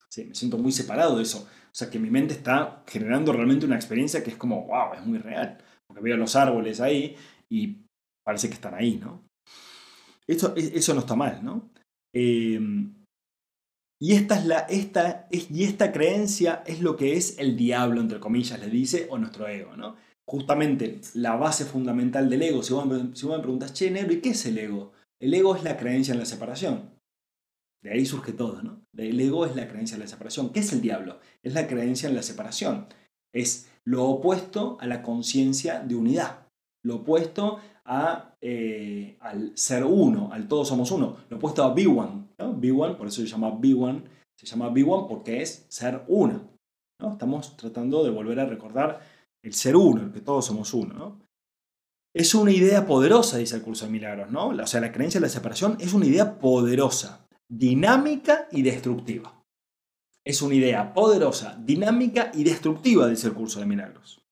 Sí, 0.09 0.25
me 0.25 0.35
siento 0.35 0.57
muy 0.57 0.71
separado 0.71 1.17
de 1.17 1.23
eso. 1.23 1.39
O 1.49 1.77
sea, 1.77 1.89
que 1.89 1.99
mi 1.99 2.09
mente 2.09 2.33
está 2.33 2.83
generando 2.87 3.33
realmente 3.33 3.65
una 3.65 3.75
experiencia 3.75 4.23
que 4.23 4.29
es 4.29 4.37
como, 4.37 4.65
wow, 4.65 4.93
es 4.93 5.05
muy 5.05 5.17
real. 5.17 5.57
Porque 5.85 6.01
veo 6.01 6.17
los 6.17 6.35
árboles 6.35 6.79
ahí 6.79 7.15
y 7.49 7.85
parece 8.23 8.47
que 8.47 8.55
están 8.55 8.73
ahí, 8.73 8.97
¿no? 8.97 9.24
Eso, 10.27 10.53
eso 10.55 10.93
no 10.93 11.01
está 11.01 11.15
mal, 11.15 11.43
¿no? 11.43 11.69
Eh, 12.13 12.59
y 13.99 14.13
esta, 14.13 14.37
es 14.37 14.45
la, 14.45 14.59
esta, 14.59 15.27
y 15.31 15.63
esta 15.63 15.91
creencia 15.91 16.63
es 16.65 16.81
lo 16.81 16.95
que 16.95 17.15
es 17.15 17.39
el 17.39 17.55
diablo, 17.55 18.01
entre 18.01 18.19
comillas, 18.19 18.59
le 18.59 18.69
dice, 18.69 19.07
o 19.09 19.17
nuestro 19.17 19.47
ego, 19.47 19.75
¿no? 19.77 19.95
Justamente 20.27 20.99
la 21.13 21.35
base 21.35 21.65
fundamental 21.65 22.29
del 22.29 22.41
ego, 22.41 22.63
si 22.63 22.73
vos, 22.73 22.85
me 22.85 23.39
preguntas, 23.39 23.73
che, 23.73 23.91
Negro, 23.91 24.13
¿y 24.13 24.21
qué 24.21 24.29
es 24.29 24.45
el 24.45 24.57
ego? 24.57 24.91
El 25.19 25.33
ego 25.33 25.55
es 25.55 25.63
la 25.63 25.77
creencia 25.77 26.13
en 26.13 26.19
la 26.19 26.25
separación. 26.25 26.95
De 27.81 27.91
ahí 27.91 28.05
surge 28.05 28.33
todo, 28.33 28.61
¿no? 28.63 28.83
El 28.97 29.19
ego 29.19 29.45
es 29.45 29.55
la 29.55 29.67
creencia 29.67 29.95
en 29.95 30.01
la 30.01 30.07
separación. 30.07 30.51
¿Qué 30.51 30.59
es 30.59 30.73
el 30.73 30.81
diablo? 30.81 31.19
Es 31.43 31.53
la 31.53 31.67
creencia 31.67 32.09
en 32.09 32.15
la 32.15 32.23
separación. 32.23 32.87
Es 33.33 33.69
lo 33.83 34.05
opuesto 34.05 34.77
a 34.81 34.87
la 34.87 35.03
conciencia 35.03 35.79
de 35.81 35.95
unidad. 35.95 36.47
Lo 36.83 36.97
opuesto 36.97 37.59
a, 37.85 38.35
eh, 38.41 39.17
al 39.21 39.55
ser 39.55 39.83
uno, 39.83 40.29
al 40.31 40.47
todos 40.47 40.67
somos 40.67 40.91
uno. 40.91 41.17
Lo 41.29 41.37
opuesto 41.37 41.63
a 41.63 41.73
Be 41.73 41.87
One. 41.87 42.29
¿no? 42.37 42.49
One, 42.49 42.95
por 42.95 43.07
eso 43.07 43.21
se 43.21 43.27
llama 43.27 43.51
Be 43.57 43.73
One. 43.73 44.03
Se 44.37 44.45
llama 44.45 44.69
Be 44.69 44.83
One 44.83 45.07
porque 45.07 45.41
es 45.41 45.65
ser 45.69 46.03
uno. 46.07 46.49
¿no? 46.99 47.11
Estamos 47.11 47.55
tratando 47.55 48.03
de 48.03 48.09
volver 48.09 48.39
a 48.39 48.45
recordar 48.45 48.99
el 49.43 49.53
ser 49.53 49.75
uno, 49.75 50.03
el 50.03 50.11
que 50.11 50.21
todos 50.21 50.45
somos 50.45 50.73
uno. 50.73 50.93
¿no? 50.93 51.21
Es 52.13 52.33
una 52.33 52.51
idea 52.51 52.85
poderosa, 52.85 53.37
dice 53.37 53.55
el 53.55 53.61
curso 53.61 53.85
de 53.85 53.91
milagros. 53.91 54.31
¿no? 54.31 54.47
O 54.47 54.67
sea, 54.67 54.81
la 54.81 54.91
creencia 54.91 55.19
de 55.19 55.27
la 55.27 55.31
separación 55.31 55.77
es 55.79 55.93
una 55.93 56.07
idea 56.07 56.39
poderosa, 56.39 57.27
dinámica 57.47 58.47
y 58.51 58.63
destructiva. 58.63 59.43
Es 60.25 60.41
una 60.41 60.55
idea 60.55 60.91
poderosa, 60.91 61.55
dinámica 61.63 62.31
y 62.33 62.43
destructiva, 62.43 63.07
dice 63.07 63.27
el 63.27 63.35
curso 63.35 63.59
de 63.59 63.67
milagros 63.67 64.24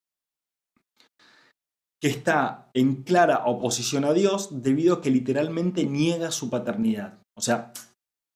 que 2.04 2.10
está 2.10 2.70
en 2.74 3.04
clara 3.04 3.46
oposición 3.46 4.04
a 4.04 4.12
Dios 4.12 4.62
debido 4.62 4.96
a 4.96 5.02
que 5.02 5.10
literalmente 5.10 5.86
niega 5.86 6.32
su 6.32 6.50
paternidad. 6.50 7.20
O 7.38 7.39
sea, 7.39 7.72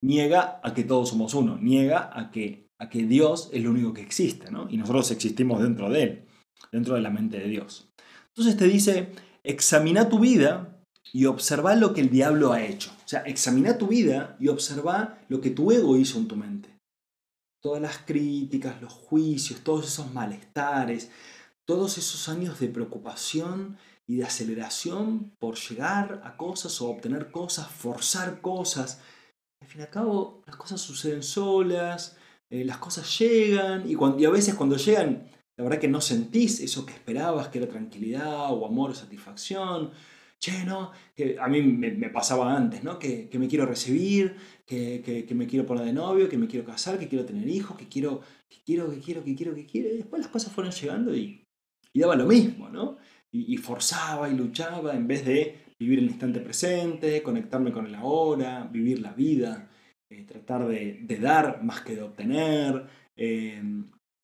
niega 0.02 0.62
a 0.64 0.74
que 0.74 0.86
todos 0.86 1.10
somos 1.10 1.34
uno, 1.34 1.58
niega 1.58 2.10
a 2.18 2.32
que, 2.32 2.70
a 2.80 2.88
que 2.88 3.04
Dios 3.04 3.50
es 3.52 3.62
lo 3.62 3.72
único 3.72 3.94
que 3.94 4.00
existe, 4.00 4.50
¿no? 4.52 4.70
Y 4.70 4.78
nosotros 4.78 5.12
existimos 5.12 5.62
dentro 5.62 5.90
de 5.90 6.04
Él, 6.04 6.26
dentro 6.72 6.96
de 6.96 7.02
la 7.02 7.10
mente 7.10 7.40
de 7.40 7.50
Dios. 7.50 7.90
Entonces 8.30 8.56
te 8.56 8.70
dice, 8.70 9.12
examina 9.44 10.08
tu 10.08 10.20
vida 10.20 10.80
y 11.12 11.26
observa 11.26 11.76
lo 11.76 11.94
que 11.94 12.00
el 12.00 12.10
diablo 12.10 12.54
ha 12.54 12.64
hecho. 12.64 12.92
O 13.04 13.08
sea, 13.10 13.20
examina 13.24 13.78
tu 13.78 13.88
vida 13.88 14.38
y 14.40 14.48
observa 14.48 15.18
lo 15.28 15.42
que 15.42 15.50
tu 15.50 15.74
ego 15.74 15.98
hizo 15.98 16.20
en 16.20 16.30
tu 16.30 16.38
mente. 16.38 16.70
Todas 17.62 17.82
las 17.82 17.98
críticas, 17.98 18.82
los 18.82 18.94
juicios, 18.94 19.60
todos 19.60 19.88
esos 19.88 20.14
malestares, 20.14 21.12
todos 21.68 21.98
esos 21.98 22.30
años 22.30 22.60
de 22.62 22.70
preocupación 22.70 23.78
y 24.08 24.16
de 24.16 24.24
aceleración 24.24 25.34
por 25.38 25.58
llegar 25.58 26.22
a 26.24 26.38
cosas 26.38 26.82
o 26.82 26.90
obtener 26.90 27.30
cosas, 27.30 27.68
forzar 27.70 28.40
cosas. 28.40 29.02
Al 29.62 29.68
fin 29.68 29.82
y 29.82 29.84
al 29.84 29.90
cabo, 29.90 30.42
las 30.48 30.56
cosas 30.56 30.80
suceden 30.80 31.24
solas, 31.24 32.18
eh, 32.50 32.64
las 32.64 32.78
cosas 32.78 33.20
llegan 33.20 33.84
y, 33.88 33.96
a 34.26 34.30
veces 34.30 34.56
cuando 34.56 34.78
llegan, 34.78 35.28
la 35.58 35.66
verdad 35.66 35.80
que 35.80 35.90
no 35.90 36.00
sentís 36.00 36.62
eso 36.62 36.86
que 36.86 36.94
esperabas, 36.94 37.50
que 37.50 37.58
era 37.58 37.68
tranquilidad 37.68 38.54
o 38.54 38.66
amor 38.66 38.92
o 38.92 38.96
satisfacción. 38.96 39.92
Che, 40.40 40.64
no, 40.64 40.92
que 41.16 41.36
a 41.40 41.48
mí 41.48 41.62
me, 41.64 42.10
pasaba 42.10 42.56
antes, 42.56 42.84
¿no? 42.84 43.00
Que, 43.00 43.28
me 43.34 43.48
quiero 43.48 43.66
recibir, 43.66 44.38
que, 44.66 45.26
que, 45.28 45.36
me 45.36 45.48
quiero 45.48 45.66
poner 45.66 45.84
de 45.84 45.94
novio, 45.94 46.30
que 46.30 46.38
me 46.38 46.48
quiero 46.48 46.66
casar, 46.66 47.00
que 47.00 47.10
quiero 47.10 47.26
tener 47.26 47.50
hijos, 47.50 47.76
que 47.76 47.90
quiero, 47.90 48.22
que 48.48 48.58
quiero, 48.64 48.92
que 48.92 49.00
quiero, 49.00 49.24
que 49.24 49.36
quiero, 49.36 49.56
que 49.56 49.66
quiero. 49.66 49.90
Y 49.90 49.98
después 49.98 50.22
las 50.22 50.32
cosas 50.32 50.54
fueron 50.54 50.72
llegando 50.72 51.16
y 51.16 51.47
y 51.98 52.00
daba 52.00 52.16
lo 52.16 52.28
mismo, 52.28 52.70
¿no? 52.70 52.98
Y, 53.32 53.58
forzaba 53.58 54.30
y 54.30 54.36
luchaba 54.36 54.94
en 54.94 55.08
vez 55.08 55.26
de 55.26 55.74
vivir 55.80 55.98
el 55.98 56.06
instante 56.06 56.40
presente, 56.40 57.24
conectarme 57.24 57.72
con 57.72 57.88
el 57.88 57.96
ahora, 57.96 58.70
vivir 58.72 59.00
la 59.00 59.14
vida, 59.14 59.68
eh, 60.10 60.24
tratar 60.24 60.68
de, 60.68 61.18
dar 61.20 61.64
más 61.64 61.82
que 61.82 61.96
de 61.96 62.04
obtener, 62.04 62.88
eh, 63.16 63.64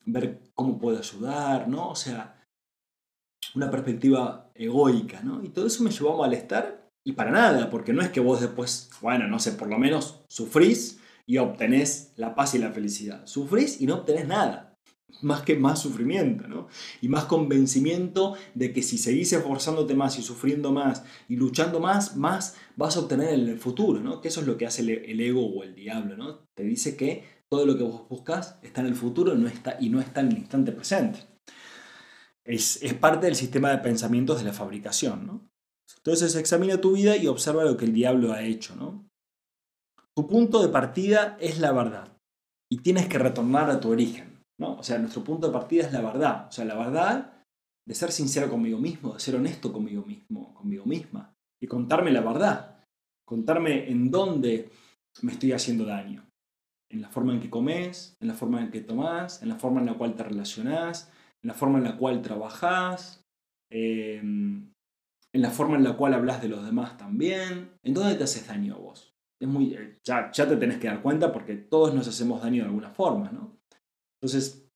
ver 0.06 0.40
cómo 0.54 0.78
puedo 0.78 0.98
ayudar, 0.98 1.68
¿no? 1.68 1.90
O 1.90 1.96
sea, 1.96 2.46
una 3.56 3.70
perspectiva 3.70 4.52
egoica, 4.54 5.22
¿no? 5.22 5.42
Y 5.42 5.48
todo 5.48 5.66
eso 5.66 5.82
me 5.82 5.90
llevó 5.90 6.14
a 6.14 6.26
malestar 6.28 6.90
y 7.04 7.12
para 7.12 7.32
nada, 7.32 7.70
porque 7.70 7.92
no 7.92 8.02
es 8.02 8.10
que 8.10 8.20
vos 8.20 8.40
después, 8.40 8.88
bueno, 9.00 9.26
no 9.26 9.40
sé, 9.40 9.52
por 9.52 9.68
lo 9.68 9.78
menos 9.78 10.24
sufrís 10.28 11.00
y 11.26 11.38
obtenés 11.38 12.12
la 12.16 12.36
paz 12.36 12.54
y 12.54 12.58
la 12.58 12.70
felicidad. 12.70 13.26
Sufrís 13.26 13.80
y 13.80 13.86
no 13.86 13.96
obtenés 13.96 14.28
nada 14.28 14.73
más 15.22 15.42
que 15.42 15.56
más 15.56 15.80
sufrimiento, 15.80 16.46
¿no? 16.48 16.68
Y 17.00 17.08
más 17.08 17.24
convencimiento 17.24 18.34
de 18.54 18.72
que 18.72 18.82
si 18.82 18.98
seguís 18.98 19.32
esforzándote 19.32 19.94
más 19.94 20.18
y 20.18 20.22
sufriendo 20.22 20.72
más 20.72 21.04
y 21.28 21.36
luchando 21.36 21.80
más, 21.80 22.16
más 22.16 22.56
vas 22.76 22.96
a 22.96 23.00
obtener 23.00 23.34
en 23.34 23.48
el 23.48 23.58
futuro, 23.58 24.00
¿no? 24.00 24.20
Que 24.20 24.28
eso 24.28 24.40
es 24.40 24.46
lo 24.46 24.56
que 24.56 24.66
hace 24.66 24.82
el, 24.82 25.20
ego 25.20 25.46
o 25.46 25.62
el 25.62 25.74
diablo, 25.74 26.16
¿no? 26.16 26.40
Te 26.54 26.64
dice 26.64 26.96
que 26.96 27.24
todo 27.48 27.66
lo 27.66 27.76
que 27.76 27.84
vos 27.84 28.08
buscas 28.08 28.58
está 28.62 28.80
en 28.80 28.88
el 28.88 28.94
futuro 28.94 29.34
no 29.34 29.48
está, 29.48 29.76
y 29.80 29.88
no 29.88 30.00
está 30.00 30.20
en 30.20 30.28
el 30.28 30.38
instante 30.38 30.72
presente. 30.72 31.20
Es, 32.44 32.82
es 32.82 32.94
parte 32.94 33.26
del 33.26 33.36
sistema 33.36 33.70
de 33.70 33.78
pensamientos 33.78 34.38
de 34.38 34.44
la 34.44 34.52
fabricación, 34.52 35.26
¿no? 35.26 35.48
Entonces 35.98 36.34
examina 36.36 36.80
tu 36.80 36.92
vida 36.92 37.16
y 37.16 37.26
observa 37.26 37.64
lo 37.64 37.76
que 37.76 37.86
el 37.86 37.94
diablo 37.94 38.32
ha 38.32 38.42
hecho, 38.42 38.76
¿no? 38.76 39.08
Tu 40.14 40.28
punto 40.28 40.62
de 40.62 40.68
partida 40.68 41.36
es 41.40 41.58
la 41.58 41.72
verdad 41.72 42.16
y 42.70 42.78
tienes 42.78 43.08
que 43.08 43.18
retornar 43.18 43.70
a 43.70 43.80
tu 43.80 43.90
origen. 43.90 44.33
¿No? 44.58 44.76
O 44.76 44.82
sea, 44.82 44.98
nuestro 44.98 45.24
punto 45.24 45.46
de 45.46 45.52
partida 45.52 45.84
es 45.84 45.92
la 45.92 46.00
verdad. 46.00 46.48
O 46.48 46.52
sea, 46.52 46.64
la 46.64 46.76
verdad 46.76 47.34
de 47.86 47.94
ser 47.94 48.12
sincero 48.12 48.50
conmigo 48.50 48.78
mismo, 48.78 49.14
de 49.14 49.20
ser 49.20 49.36
honesto 49.36 49.72
conmigo 49.72 50.04
mismo, 50.04 50.54
conmigo 50.54 50.84
misma. 50.86 51.34
Y 51.62 51.66
contarme 51.66 52.10
la 52.10 52.20
verdad. 52.20 52.84
Contarme 53.26 53.90
en 53.90 54.10
dónde 54.10 54.70
me 55.22 55.32
estoy 55.32 55.52
haciendo 55.52 55.84
daño. 55.84 56.28
En 56.90 57.02
la 57.02 57.08
forma 57.08 57.32
en 57.32 57.40
que 57.40 57.50
comes, 57.50 58.16
en 58.20 58.28
la 58.28 58.34
forma 58.34 58.60
en 58.60 58.70
que 58.70 58.80
tomás, 58.80 59.42
en 59.42 59.48
la 59.48 59.56
forma 59.56 59.80
en 59.80 59.86
la 59.86 59.94
cual 59.94 60.14
te 60.14 60.22
relacionás, 60.22 61.10
en 61.42 61.48
la 61.48 61.54
forma 61.54 61.78
en 61.78 61.84
la 61.84 61.96
cual 61.96 62.22
trabajás, 62.22 63.22
em, 63.70 64.72
en 65.32 65.42
la 65.42 65.50
forma 65.50 65.76
en 65.76 65.84
la 65.84 65.96
cual 65.96 66.14
hablas 66.14 66.40
de 66.40 66.48
los 66.48 66.64
demás 66.64 66.96
también. 66.96 67.72
¿En 67.82 67.94
dónde 67.94 68.14
te 68.14 68.24
haces 68.24 68.46
daño 68.46 68.78
vos? 68.78 69.14
Es 69.40 69.48
muy, 69.48 69.74
eh, 69.74 69.98
ya, 70.04 70.30
ya 70.30 70.48
te 70.48 70.56
tenés 70.56 70.78
que 70.78 70.86
dar 70.86 71.02
cuenta 71.02 71.32
porque 71.32 71.56
todos 71.56 71.92
nos 71.92 72.06
hacemos 72.06 72.42
daño 72.42 72.62
de 72.62 72.68
alguna 72.68 72.90
forma, 72.90 73.30
¿no? 73.30 73.53
Entonces, 74.24 74.66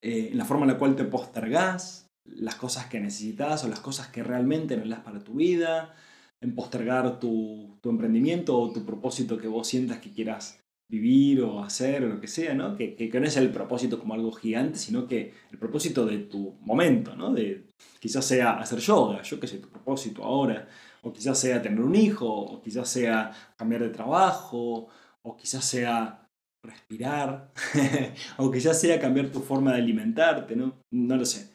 eh, 0.00 0.30
la 0.34 0.44
forma 0.44 0.62
en 0.62 0.72
la 0.74 0.78
cual 0.78 0.94
te 0.94 1.02
postergás 1.02 2.06
las 2.24 2.54
cosas 2.54 2.86
que 2.86 3.00
necesitas 3.00 3.64
o 3.64 3.68
las 3.68 3.80
cosas 3.80 4.06
que 4.06 4.22
realmente 4.22 4.76
necesitas 4.76 5.00
para 5.00 5.18
tu 5.18 5.34
vida, 5.34 5.96
en 6.40 6.54
postergar 6.54 7.18
tu, 7.18 7.80
emprendimiento 7.82 8.56
o 8.56 8.72
tu 8.72 8.86
propósito 8.86 9.36
que 9.36 9.48
vos 9.48 9.66
sientas 9.66 9.98
que 9.98 10.12
quieras 10.12 10.60
vivir 10.88 11.42
o 11.42 11.64
hacer 11.64 12.04
o 12.04 12.08
lo 12.10 12.20
que 12.20 12.28
sea, 12.28 12.54
¿no? 12.54 12.76
Que, 12.76 12.94
que, 12.94 13.18
no 13.18 13.26
es 13.26 13.36
el 13.36 13.50
propósito 13.50 13.98
como 13.98 14.14
algo 14.14 14.30
gigante, 14.30 14.78
sino 14.78 15.08
que 15.08 15.34
el 15.50 15.58
propósito 15.58 16.06
de 16.06 16.18
tu 16.18 16.52
momento, 16.60 17.16
¿no? 17.16 17.32
De, 17.32 17.66
quizás 17.98 18.24
sea 18.24 18.60
hacer 18.60 18.78
yoga, 18.78 19.22
yo 19.22 19.40
qué 19.40 19.48
sé, 19.48 19.58
tu 19.58 19.70
propósito 19.70 20.22
ahora, 20.22 20.68
o 21.02 21.12
quizás 21.12 21.36
sea 21.36 21.60
tener 21.60 21.80
un 21.80 21.96
hijo, 21.96 22.28
o 22.28 22.62
quizás 22.62 22.88
sea 22.88 23.32
cambiar 23.56 23.82
de 23.82 23.88
trabajo, 23.88 24.86
o 25.22 25.36
quizás 25.36 25.64
sea 25.64 26.21
respirar, 26.62 27.52
o 28.38 28.54
ya 28.54 28.74
sea 28.74 29.00
cambiar 29.00 29.30
tu 29.30 29.40
forma 29.40 29.72
de 29.72 29.78
alimentarte, 29.78 30.56
¿no? 30.56 30.80
No 30.92 31.16
lo 31.16 31.24
sé. 31.24 31.52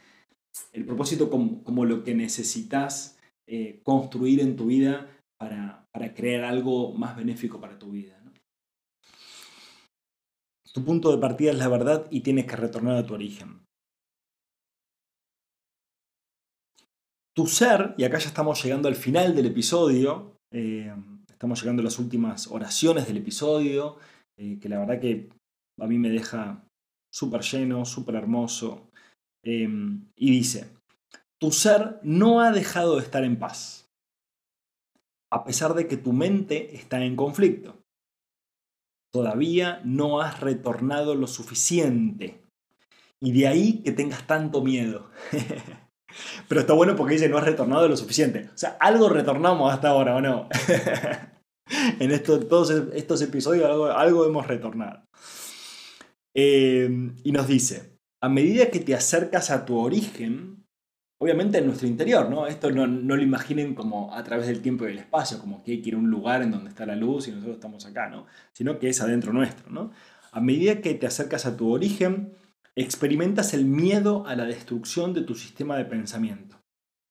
El 0.74 0.86
propósito 0.86 1.30
como, 1.30 1.63
como 1.63 1.86
lo 1.86 2.04
que 2.04 2.13
necesitas 2.13 3.17
eh, 3.50 3.80
construir 3.84 4.41
en 4.41 4.58
tu 4.58 4.65
vida 4.65 5.10
para, 5.39 5.88
crear 6.15 6.43
algo 6.43 6.93
más 6.93 7.15
benéfico 7.15 7.62
para 7.62 7.80
tu 7.80 7.91
vida. 7.91 8.22
Tu 10.74 10.84
punto 10.84 11.12
de 11.12 11.17
partida 11.17 11.52
es 11.52 11.58
la 11.58 11.70
verdad 11.70 12.08
y 12.12 12.22
tienes 12.22 12.46
que 12.46 12.56
retornar 12.56 12.98
a 12.98 13.06
tu 13.06 13.13
origen. 13.13 13.65
Tu 17.34 17.48
ser, 17.48 17.96
y 17.98 18.04
acá 18.04 18.20
ya 18.20 18.28
estamos 18.28 18.62
llegando 18.63 18.88
al 18.88 18.96
final 18.96 19.36
del 19.36 19.48
episodio, 19.48 20.38
eh, 20.52 20.93
estamos 21.30 21.62
llegando 21.62 21.82
a 21.82 21.86
las 21.86 22.00
últimas 22.00 22.48
oraciones 22.48 23.08
del 23.08 23.17
episodio, 23.17 23.98
eh, 24.38 24.60
que 24.60 24.69
la 24.69 24.80
verdad 24.80 25.00
que 25.00 25.30
a 25.80 25.88
mí 25.88 25.97
me 25.97 26.10
deja 26.10 26.63
súper 27.12 27.41
lleno, 27.41 27.86
súper 27.86 28.15
hermoso. 28.15 28.89
Em, 29.43 30.08
y 30.15 30.32
dice, 30.32 30.67
tu 31.39 31.52
ser 31.52 32.00
no 32.04 32.41
ha 32.41 32.52
dejado 32.52 32.97
de 32.97 33.04
estar 33.04 33.23
en 33.23 33.38
paz, 33.38 33.89
a 35.32 35.43
pesar 35.43 35.73
de 35.73 35.88
que 35.88 35.97
tu 35.97 36.13
mente 36.13 36.76
está 36.76 37.04
en 37.04 37.15
conflicto. 37.15 37.78
Todavía 39.12 39.82
no 39.84 40.21
has 40.21 40.39
retornado 40.41 41.15
lo 41.15 41.28
suficiente. 41.28 42.41
Y 43.19 43.32
de 43.32 43.47
ahí 43.47 43.82
que 43.84 43.91
tengas 43.91 44.28
tanto 44.28 44.62
miedo. 44.62 45.10
Pero 46.47 46.62
está 46.62 46.73
bueno 46.73 46.95
porque 46.95 47.13
dice 47.13 47.30
no 47.30 47.38
has 47.38 47.45
retornado 47.45 47.88
lo 47.88 47.97
suficiente. 47.97 48.50
O 48.54 48.58
sea, 48.58 48.78
algo 48.80 49.10
retornamos 49.10 49.73
hasta 49.73 49.89
ahora, 49.89 50.15
¿o 50.15 50.21
no? 50.21 50.50
en 51.99 52.12
esto, 52.12 52.39
todos 52.39 52.71
estos 52.93 53.21
episodios 53.21 53.69
algo, 53.95 54.25
hemos 54.25 54.47
retornado. 54.47 55.03
Eh, 56.34 56.89
y 57.23 57.32
nos 57.32 57.47
dice, 57.47 57.97
a 58.21 58.30
medida 58.30 58.69
que 58.69 58.80
te 58.80 58.95
acercas 58.95 59.51
a 59.51 59.65
tu 59.65 59.77
origen, 59.77 60.65
obviamente 61.19 61.58
en 61.58 61.65
nuestro 61.65 61.88
interior, 61.88 62.30
¿no? 62.30 62.47
Esto 62.47 62.71
no, 62.71 62.86
lo 62.86 63.21
imaginen 63.21 63.73
como 63.73 64.13
a 64.13 64.23
través 64.23 64.47
del 64.47 64.62
tiempo 64.62 64.86
y 64.86 64.88
del 64.88 64.99
espacio, 64.99 65.39
como 65.39 65.63
que 65.63 65.71
hay 65.71 65.93
un 65.93 66.10
lugar 66.10 66.41
en 66.41 66.51
donde 66.51 66.69
está 66.69 66.86
la 66.86 66.95
luz 66.95 67.27
y 67.27 67.32
nosotros 67.32 67.56
estamos 67.56 67.86
acá, 67.86 68.10
¿no? 68.10 68.25
Sino 68.53 68.80
que 68.80 68.89
es 68.89 69.01
adentro 69.01 69.34
nuestro, 69.34 69.69
¿no? 69.71 69.91
A 70.32 70.41
medida 70.41 70.82
que 70.82 70.93
te 70.93 71.08
acercas 71.08 71.45
a 71.45 71.58
tu 71.58 71.71
origen, 71.71 72.34
experimentas 72.75 73.53
el 73.53 73.65
miedo 73.65 74.25
a 74.27 74.36
la 74.36 74.45
destrucción 74.45 75.13
de 75.13 75.21
tu 75.21 75.34
sistema 75.34 75.77
de 75.77 75.86
pensamiento, 75.86 76.62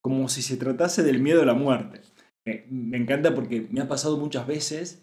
como 0.01 0.29
si 0.29 0.43
se 0.43 0.57
tratase 0.57 1.03
del 1.03 1.21
miedo 1.21 1.43
a 1.43 1.47
la 1.47 1.55
muerte. 1.55 2.03
Me, 2.47 2.97
encanta 2.97 3.35
porque 3.35 3.67
me 3.71 3.81
ha 3.81 3.89
pasado 3.89 4.17
muchas 4.19 4.47
veces 4.47 5.03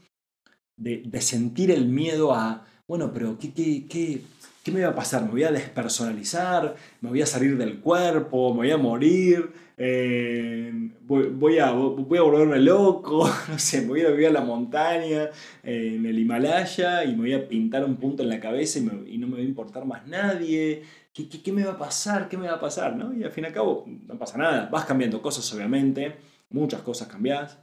de, 0.77 1.03
sentir 1.21 1.71
el 1.71 1.85
miedo 1.85 2.33
a, 2.33 2.65
bueno, 2.87 3.11
pero 3.13 3.37
¿qué, 3.37 3.53
qué, 3.53 3.85
qué, 3.87 4.21
¿qué 4.63 4.71
me 4.71 4.81
va 4.81 4.91
a 4.91 4.95
pasar? 4.95 5.25
¿Me 5.25 5.31
voy 5.31 5.43
a 5.43 5.51
despersonalizar? 5.51 6.75
¿Me 7.01 7.09
voy 7.09 7.21
a 7.21 7.25
salir 7.25 7.57
del 7.57 7.81
cuerpo? 7.81 8.51
¿Me 8.53 8.59
voy 8.59 8.71
a 8.71 8.77
morir? 8.77 9.51
Eh, 9.77 10.71
voy, 11.01 11.57
a, 11.57 11.71
voy 11.71 12.17
a 12.17 12.21
volverme 12.21 12.59
loco, 12.59 13.29
no 13.49 13.59
sé, 13.59 13.81
me 13.81 13.87
voy 13.87 14.01
a 14.01 14.11
vivir 14.11 14.27
a 14.27 14.31
la 14.31 14.41
montaña, 14.41 15.29
eh, 15.63 15.95
en 15.95 16.05
el 16.05 16.17
Himalaya, 16.19 17.03
y 17.03 17.13
me 17.13 17.21
voy 17.21 17.33
a 17.33 17.47
pintar 17.47 17.83
un 17.83 17.97
punto 17.97 18.23
en 18.23 18.29
la 18.29 18.39
cabeza 18.39 18.79
y, 18.79 19.17
no 19.17 19.27
me 19.27 19.33
va 19.33 19.39
a 19.39 19.45
importar 19.45 19.85
más 19.85 20.07
nadie. 20.07 20.83
¿Qué, 21.13 21.27
¿Qué, 21.27 21.51
me 21.51 21.65
va 21.65 21.73
a 21.73 21.77
pasar? 21.77 22.29
¿Qué 22.29 22.37
me 22.37 22.47
va 22.47 22.55
a 22.55 22.59
pasar? 22.59 22.95
¿no? 22.95 23.13
Y 23.13 23.23
al 23.23 23.31
fin 23.31 23.43
y 23.43 23.47
al 23.47 23.53
cabo, 23.53 23.85
no 24.07 24.17
pasa 24.17 24.37
nada. 24.37 24.69
Vas 24.71 24.85
cambiando 24.85 25.21
cosas, 25.21 25.51
obviamente, 25.53 26.15
muchas 26.53 26.81
cosas 26.81 27.07
cambias, 27.07 27.59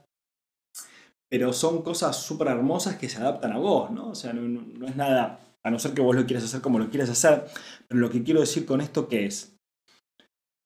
pero 1.30 1.52
son 1.52 1.82
cosas 1.82 2.16
súper 2.16 2.48
hermosas 2.48 2.96
que 2.96 3.08
se 3.08 3.18
adaptan 3.18 3.52
a 3.52 3.58
vos, 3.58 3.90
¿no? 3.90 4.10
O 4.10 4.14
sea, 4.14 4.32
no, 4.32 4.42
no 4.42 4.86
es 4.86 4.96
nada 4.96 5.40
a 5.62 5.70
no 5.70 5.78
ser 5.78 5.92
que 5.92 6.02
vos 6.02 6.16
lo 6.16 6.26
quieras 6.26 6.44
hacer 6.44 6.60
como 6.60 6.78
lo 6.78 6.90
quieras 6.90 7.10
hacer, 7.10 7.44
pero 7.88 8.00
lo 8.00 8.10
que 8.10 8.22
quiero 8.22 8.40
decir 8.40 8.66
con 8.66 8.80
esto 8.80 9.08
que 9.08 9.26
es 9.26 9.56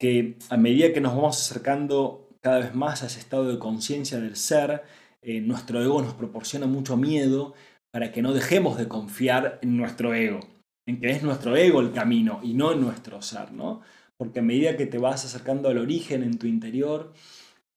que 0.01 0.37
a 0.51 0.57
medida 0.57 0.93
que 0.93 1.01
nos 1.01 1.15
vamos 1.15 1.41
acercando 1.41 2.29
cada 2.41 2.59
vez 2.59 2.75
más 2.75 3.03
a 3.03 3.07
ese 3.07 3.21
estado 3.21 3.49
de 3.49 3.59
conciencia 3.59 4.21
del 4.21 4.37
ser, 4.37 4.83
eh, 5.23 5.41
nuestro 5.41 5.83
ego 5.83 6.03
nos 6.03 6.15
proporciona 6.15 6.67
mucho 6.67 6.97
miedo 6.97 7.55
para 7.93 8.13
que 8.13 8.23
no 8.23 8.33
dejemos 8.33 8.77
de 8.77 8.89
confiar 8.89 9.59
en 9.63 9.77
nuestro 9.77 10.15
ego, 10.15 10.41
en 10.87 11.01
que 11.01 11.11
es 11.11 11.23
nuestro 11.23 11.57
ego 11.57 11.81
el 11.81 11.93
camino 11.93 12.41
y 12.43 12.55
no 12.55 12.73
en 12.73 12.81
nuestro 12.81 13.23
ser, 13.23 13.53
¿no? 13.53 13.81
Porque 14.19 14.41
a 14.41 14.43
medida 14.43 14.77
que 14.77 14.87
te 14.87 14.99
vas 14.99 15.25
acercando 15.25 15.69
al 15.69 15.79
origen 15.79 16.23
en 16.23 16.39
tu 16.39 16.47
interior, 16.47 17.13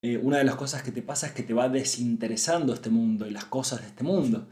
eh, 0.01 0.17
una 0.17 0.37
de 0.37 0.43
las 0.43 0.55
cosas 0.55 0.83
que 0.83 0.91
te 0.91 1.01
pasa 1.01 1.27
es 1.27 1.33
que 1.33 1.43
te 1.43 1.53
va 1.53 1.69
desinteresando 1.69 2.73
este 2.73 2.89
mundo 2.89 3.25
y 3.27 3.31
las 3.31 3.45
cosas 3.45 3.81
de 3.81 3.87
este 3.87 4.03
mundo. 4.03 4.47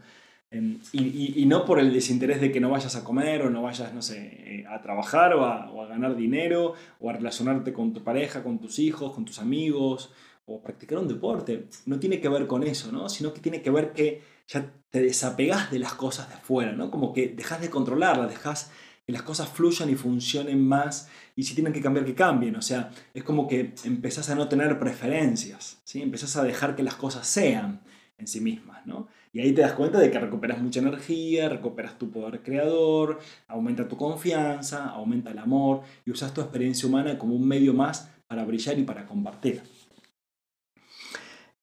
Em, 0.50 0.78
y, 0.92 1.44
no 1.46 1.64
por 1.64 1.80
el 1.80 1.92
desinterés 1.92 2.40
de 2.40 2.52
que 2.52 2.60
no 2.60 2.70
vayas 2.70 2.94
a 2.94 3.02
comer 3.04 3.42
o 3.42 3.50
no 3.50 3.62
vayas, 3.62 3.92
no 3.92 4.00
sé, 4.00 4.18
eh, 4.18 4.64
a 4.68 4.80
trabajar 4.80 5.34
o 5.34 5.44
a, 5.44 5.86
ganar 5.88 6.16
dinero 6.16 6.74
o 7.00 7.10
a 7.10 7.12
relacionarte 7.12 7.72
con 7.72 7.92
tu 7.92 8.02
pareja, 8.04 8.42
con 8.42 8.58
tus 8.58 8.78
hijos, 8.78 9.12
con 9.12 9.24
tus 9.24 9.38
amigos 9.40 10.12
o 10.46 10.62
practicar 10.62 10.98
un 10.98 11.08
deporte. 11.08 11.66
No 11.86 11.98
tiene 11.98 12.20
que 12.20 12.28
ver 12.28 12.46
con 12.46 12.62
eso, 12.62 12.92
¿no? 12.92 13.08
Sino 13.08 13.32
que 13.34 13.40
tiene 13.40 13.62
que 13.62 13.70
ver 13.70 13.92
que 13.92 14.22
ya 14.46 14.72
te 14.90 15.02
desapegas 15.02 15.70
de 15.70 15.80
las 15.80 15.94
cosas 15.94 16.28
de 16.28 16.36
afuera, 16.36 16.72
¿no? 16.72 16.90
Como 16.90 17.12
que 17.12 17.28
dejas 17.28 17.60
de 17.60 17.70
controlarlas, 17.70 18.30
dejas 18.30 18.70
que 19.06 19.12
las 19.12 19.22
cosas 19.22 19.48
fluyan 19.48 19.88
y 19.88 19.94
funcionen 19.94 20.66
más 20.66 21.08
y 21.36 21.44
si 21.44 21.54
tienen 21.54 21.72
que 21.72 21.80
cambiar, 21.80 22.04
que 22.04 22.14
cambien. 22.14 22.56
O 22.56 22.62
sea, 22.62 22.90
es 23.14 23.22
como 23.22 23.46
que 23.46 23.72
empezás 23.84 24.28
a 24.30 24.34
no 24.34 24.48
tener 24.48 24.78
preferencias, 24.80 25.80
¿sí? 25.84 26.02
Empezás 26.02 26.36
a 26.36 26.42
dejar 26.42 26.74
que 26.74 26.82
las 26.82 26.96
cosas 26.96 27.26
sean 27.26 27.82
en 28.18 28.26
sí 28.26 28.40
mismas, 28.40 28.84
¿no? 28.84 29.06
Y 29.32 29.40
ahí 29.40 29.52
te 29.52 29.60
das 29.60 29.74
cuenta 29.74 30.00
de 30.00 30.10
que 30.10 30.18
recuperas 30.18 30.60
mucha 30.60 30.80
energía, 30.80 31.48
recuperas 31.48 31.98
tu 31.98 32.10
poder 32.10 32.42
creador, 32.42 33.20
aumenta 33.46 33.86
tu 33.86 33.96
confianza, 33.96 34.86
aumenta 34.86 35.30
el 35.30 35.38
amor 35.38 35.82
y 36.04 36.10
usas 36.10 36.34
tu 36.34 36.40
experiencia 36.40 36.88
humana 36.88 37.16
como 37.16 37.36
un 37.36 37.46
medio 37.46 37.74
más 37.74 38.10
para 38.26 38.44
brillar 38.44 38.76
y 38.78 38.82
para 38.82 39.06
compartir. 39.06 39.62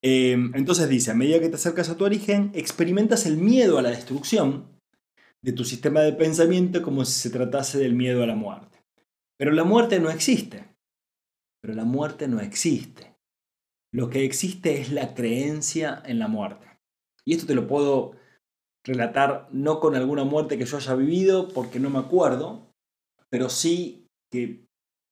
Em, 0.02 0.52
entonces 0.56 0.88
dice, 0.88 1.12
a 1.12 1.16
medida 1.16 1.40
que 1.40 1.50
te 1.50 1.56
acercas 1.56 1.90
a 1.90 1.98
tu 1.98 2.06
origen, 2.06 2.52
experimentas 2.54 3.26
el 3.26 3.38
miedo 3.38 3.78
a 3.78 3.82
la 3.82 3.90
destrucción 3.90 4.73
de 5.44 5.52
tu 5.52 5.66
sistema 5.66 6.00
de 6.02 6.14
pensamiento 6.14 6.82
como 6.82 7.04
si 7.06 7.20
se 7.20 7.30
tratase 7.30 7.78
del 7.78 7.94
miedo 7.94 8.24
a 8.24 8.28
la 8.28 8.36
muerte. 8.36 8.84
Pero 9.38 9.52
la 9.52 9.66
muerte 9.66 10.00
no 10.00 10.10
existe. 10.10 10.66
Pero 11.62 11.74
la 11.76 11.84
muerte 11.84 12.28
no 12.28 12.40
existe. 12.40 13.16
Lo 13.94 14.10
que 14.10 14.26
existe 14.26 14.80
es 14.82 14.92
la 14.92 15.14
creencia 15.14 16.02
en 16.06 16.20
la 16.20 16.28
muerte. 16.28 16.66
Y 17.26 17.34
esto 17.34 17.46
te 17.46 17.56
lo 17.56 17.68
puedo 17.68 18.14
relatar 18.86 19.48
no 19.52 19.80
con 19.80 19.96
alguna 19.96 20.24
muerte 20.24 20.58
que 20.58 20.66
yo 20.66 20.78
haya 20.78 20.96
vivido, 20.96 21.50
porque 21.50 21.80
no 21.80 21.90
me 21.90 22.00
acuerdo, 22.00 22.74
pero 23.30 23.50
sí 23.50 24.08
que 24.32 24.66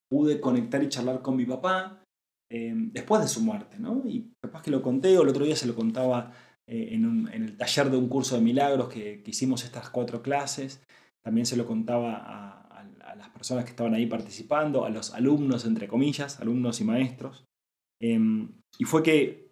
pude 0.09 0.41
conectar 0.41 0.83
y 0.83 0.89
charlar 0.89 1.21
con 1.21 1.37
mi 1.37 1.45
papá 1.45 2.03
eh, 2.49 2.73
después 2.75 3.21
de 3.21 3.27
su 3.29 3.41
muerte, 3.41 3.79
¿no? 3.79 4.03
Y 4.05 4.33
capaz 4.41 4.61
que 4.61 4.71
lo 4.71 4.81
conté, 4.81 5.17
o 5.17 5.23
el 5.23 5.29
otro 5.29 5.45
día 5.45 5.55
se 5.55 5.67
lo 5.67 5.75
contaba 5.75 6.33
eh, 6.67 6.89
en, 6.93 7.27
el 7.33 7.57
taller 7.57 7.89
de 7.89 7.97
un 7.97 8.07
curso 8.07 8.35
de 8.35 8.41
milagros 8.41 8.89
que, 8.89 9.23
hicimos 9.25 9.63
estas 9.63 9.89
cuatro 9.89 10.21
clases, 10.21 10.81
también 11.23 11.45
se 11.45 11.57
lo 11.57 11.65
contaba 11.65 12.15
a, 12.15 13.15
las 13.15 13.29
personas 13.29 13.65
que 13.65 13.71
estaban 13.71 13.93
ahí 13.93 14.05
participando, 14.05 14.85
a 14.85 14.89
los 14.89 15.13
alumnos, 15.13 15.65
entre 15.65 15.87
comillas, 15.87 16.39
alumnos 16.39 16.79
y 16.79 16.85
maestros. 16.85 17.43
Em, 18.01 18.53
y 18.79 18.85
fue 18.85 19.03
que 19.03 19.51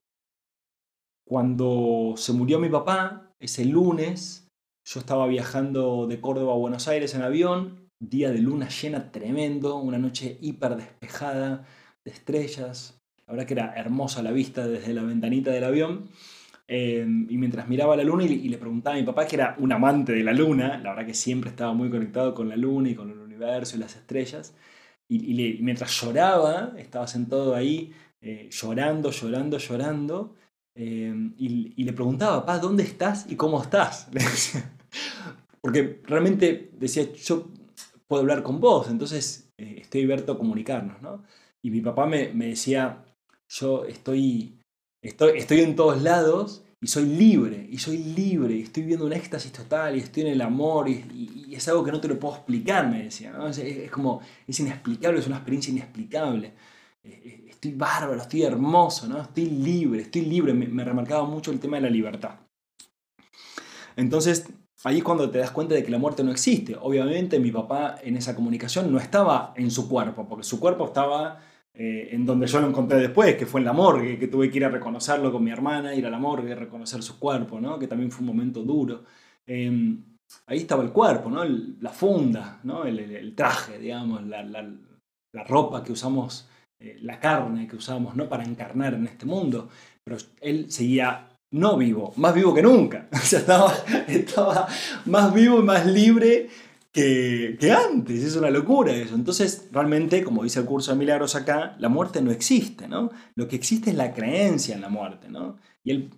cuando 1.28 2.13
se 2.15 2.34
murió 2.34 2.58
mi 2.60 2.69
papá, 2.69 3.36
ese 3.39 3.65
lunes, 3.65 4.48
yo 4.88 5.00
estaba 5.00 5.28
viajando 5.28 6.08
de 6.08 6.19
Córdoba 6.19 6.54
a 6.54 6.58
Buenos 6.58 6.88
Aires 6.88 7.13
en 7.13 7.22
avión, 7.22 7.89
día 8.00 8.32
de 8.32 8.39
luna 8.39 8.69
llena 8.69 9.12
tremendo, 9.12 9.78
una 9.78 9.98
noche 9.98 10.38
hiper 10.41 10.76
despejada 10.78 11.67
de 12.06 12.12
estrellas. 12.12 13.00
La 13.28 13.34
verdad 13.34 13.48
que 13.48 13.54
era 13.54 13.74
hermosa 13.76 14.24
la 14.24 14.32
vista 14.32 14.67
desde 14.67 14.93
la 14.93 15.04
ventanita 15.04 15.52
del 15.52 15.65
avión. 15.65 16.10
Em, 16.71 17.25
y 17.29 17.38
mientras 17.38 17.67
miraba 17.67 17.97
la 17.97 18.03
luna 18.03 18.23
y, 18.25 18.47
le 18.47 18.58
preguntaba 18.58 18.95
a 18.95 18.99
mi 18.99 19.05
papá, 19.05 19.25
que 19.25 19.36
era 19.36 19.55
un 19.60 19.71
amante 19.71 20.13
de 20.13 20.23
la 20.23 20.34
luna, 20.34 20.77
la 20.77 20.91
verdad 20.91 21.05
que 21.05 21.15
siempre 21.15 21.49
estaba 21.49 21.73
muy 21.73 21.89
conectado 21.89 22.36
con 22.36 22.47
la 22.47 22.55
luna 22.55 22.89
y 22.89 22.95
con 22.95 23.10
el 23.10 23.19
universo 23.19 23.75
y 23.75 23.79
las 23.79 23.95
estrellas, 23.95 24.55
y, 25.08 25.58
mientras 25.62 25.91
lloraba, 25.99 26.73
estaba 26.77 27.08
sentado 27.08 27.55
ahí 27.55 27.91
eh, 28.21 28.49
llorando, 28.51 29.10
llorando, 29.12 29.58
llorando, 29.58 30.36
Em, 30.82 31.34
y, 31.38 31.84
le 31.84 31.91
preguntaba, 31.91 32.39
papá, 32.39 32.58
¿dónde 32.60 32.84
estás 32.84 33.29
y 33.29 33.36
cómo 33.36 33.62
estás? 33.62 34.08
Porque 35.62 36.01
realmente 36.05 36.71
decía, 36.77 37.12
yo 37.12 37.49
puedo 38.08 38.21
hablar 38.21 38.43
con 38.43 38.62
vos, 38.62 38.89
entonces 38.89 39.51
eh, 39.58 39.79
estoy 39.82 40.03
abierto 40.03 40.32
a 40.32 40.38
comunicarnos, 40.38 41.01
¿no? 41.01 41.23
Y 41.62 41.69
mi 41.71 41.82
papá 41.82 42.05
me, 42.05 42.29
decía, 42.34 43.03
yo 43.49 43.84
estoy, 43.84 44.58
estoy, 45.01 45.38
estoy 45.38 45.62
en 45.62 45.75
todos 45.75 46.01
lados 46.01 46.63
y 46.81 46.88
soy 46.88 47.05
libre, 47.05 47.67
y 47.69 47.77
soy 47.77 47.97
libre, 47.97 48.55
y 48.55 48.62
estoy 48.62 48.83
viviendo 48.83 49.05
un 49.05 49.13
éxtasis 49.13 49.51
total, 49.51 49.97
y 49.97 49.99
estoy 49.99 50.23
en 50.23 50.29
el 50.29 50.41
amor, 50.41 50.88
y, 50.88 51.53
es 51.53 51.67
algo 51.67 51.83
que 51.83 51.91
no 51.91 51.99
te 51.99 52.07
lo 52.07 52.17
puedo 52.17 52.35
explicar, 52.35 52.89
me 52.89 53.03
decía, 53.03 53.31
¿no? 53.31 53.47
es, 53.47 53.91
como, 53.91 54.21
es 54.47 54.59
inexplicable, 54.59 55.19
es 55.19 55.27
una 55.27 55.38
experiencia 55.38 55.71
inexplicable. 55.71 56.53
Estoy 57.03 57.73
bárbaro, 57.73 58.21
estoy 58.21 58.43
hermoso, 58.43 59.07
¿no? 59.07 59.21
estoy 59.21 59.47
libre, 59.47 60.03
estoy 60.03 60.21
libre. 60.21 60.53
Me, 60.53 60.83
remarcaba 60.83 61.25
mucho 61.25 61.51
el 61.51 61.59
tema 61.59 61.77
de 61.77 61.83
la 61.83 61.89
libertad. 61.89 62.35
Entonces, 63.97 64.47
ahí 64.83 64.99
es 64.99 65.03
cuando 65.03 65.29
te 65.29 65.39
das 65.39 65.51
cuenta 65.51 65.75
de 65.75 65.83
que 65.83 65.91
la 65.91 65.97
muerte 65.97 66.23
no 66.23 66.31
existe. 66.31 66.77
Obviamente 66.79 67.39
mi 67.39 67.51
papá 67.51 67.97
en 68.01 68.15
esa 68.15 68.35
comunicación 68.35 68.91
no 68.91 68.97
estaba 68.97 69.53
en 69.57 69.71
su 69.71 69.89
cuerpo, 69.89 70.27
porque 70.29 70.45
su 70.45 70.59
cuerpo 70.59 70.85
estaba 70.85 71.41
eh, 71.82 72.10
en 72.12 72.26
donde 72.26 72.46
yo 72.46 72.60
lo 72.60 72.68
encontré 72.68 73.00
después, 73.00 73.38
que 73.38 73.46
fue 73.46 73.62
en 73.62 73.65
la 73.65 73.72
morgue, 73.72 74.20
que 74.20 74.28
tuve 74.28 74.52
que 74.52 74.58
ir 74.58 74.65
a 74.65 74.70
reconocerlo 74.70 75.32
con 75.32 75.42
mi 75.42 75.50
hermana, 75.50 75.96
ir 75.96 76.06
a 76.06 76.10
la 76.10 76.20
morgue, 76.20 76.54
reconocer 76.54 77.02
su 77.02 77.18
cuerpo, 77.18 77.62
¿no? 77.62 77.80
que 77.80 77.88
también 77.88 78.12
fue 78.12 78.20
un 78.20 78.36
momento 78.36 78.63
duro. 78.63 79.06
Em, 79.48 80.04
ahí 80.48 80.58
estaba 80.58 80.84
el 80.84 80.92
cuerpo, 80.92 81.30
¿no? 81.30 81.46
la 81.46 81.92
funda, 81.92 82.60
¿no? 82.63 82.84
el, 82.84 83.34
traje, 83.34 83.80
digamos, 83.80 84.26
la, 84.28 84.44
la, 84.44 85.44
ropa 85.46 85.82
que 85.82 85.94
usamos, 85.94 86.50
eh, 86.82 86.98
la 87.02 87.18
carne 87.18 87.65
que 87.65 87.78
usamos 87.78 88.13
¿no? 88.13 88.28
para 88.28 88.44
encarnar 88.44 88.96
en 88.96 89.06
este 89.06 89.26
mundo. 89.26 89.70
Pero 90.04 90.18
él 90.42 90.70
seguía 90.70 91.30
no 91.54 91.78
vivo, 91.78 92.12
más 92.18 92.36
vivo 92.36 92.54
que 92.54 92.62
nunca. 92.62 93.08
O 93.13 93.18
sea, 93.20 93.39
estaba, 93.39 93.74
estaba 94.06 94.68
más 95.06 95.34
vivo 95.34 95.60
y 95.60 95.63
más 95.63 95.86
libre 95.86 96.50
que, 96.91 97.58
antes. 97.71 98.23
Es 98.23 98.36
una 98.36 98.49
locura 98.49 98.93
eso. 98.93 99.15
Entonces, 99.15 99.69
realmente, 99.71 100.23
como 100.23 100.43
dice 100.43 100.60
el 100.60 100.65
curso 100.65 100.91
de 100.91 100.97
milagros 100.97 101.36
acá, 101.36 101.75
la 101.80 101.89
muerte 101.89 102.21
no 102.21 102.32
existe, 102.32 102.88
¿no? 102.88 103.12
Lo 103.36 103.47
que 103.47 103.56
existe 103.56 103.91
es 103.91 103.95
la 103.95 104.13
creencia 104.13 104.75
en 104.75 104.82
la 104.82 104.89
muerte, 104.89 105.30
¿no? 105.30 105.58
Y 105.84 105.91
él, 105.91 106.10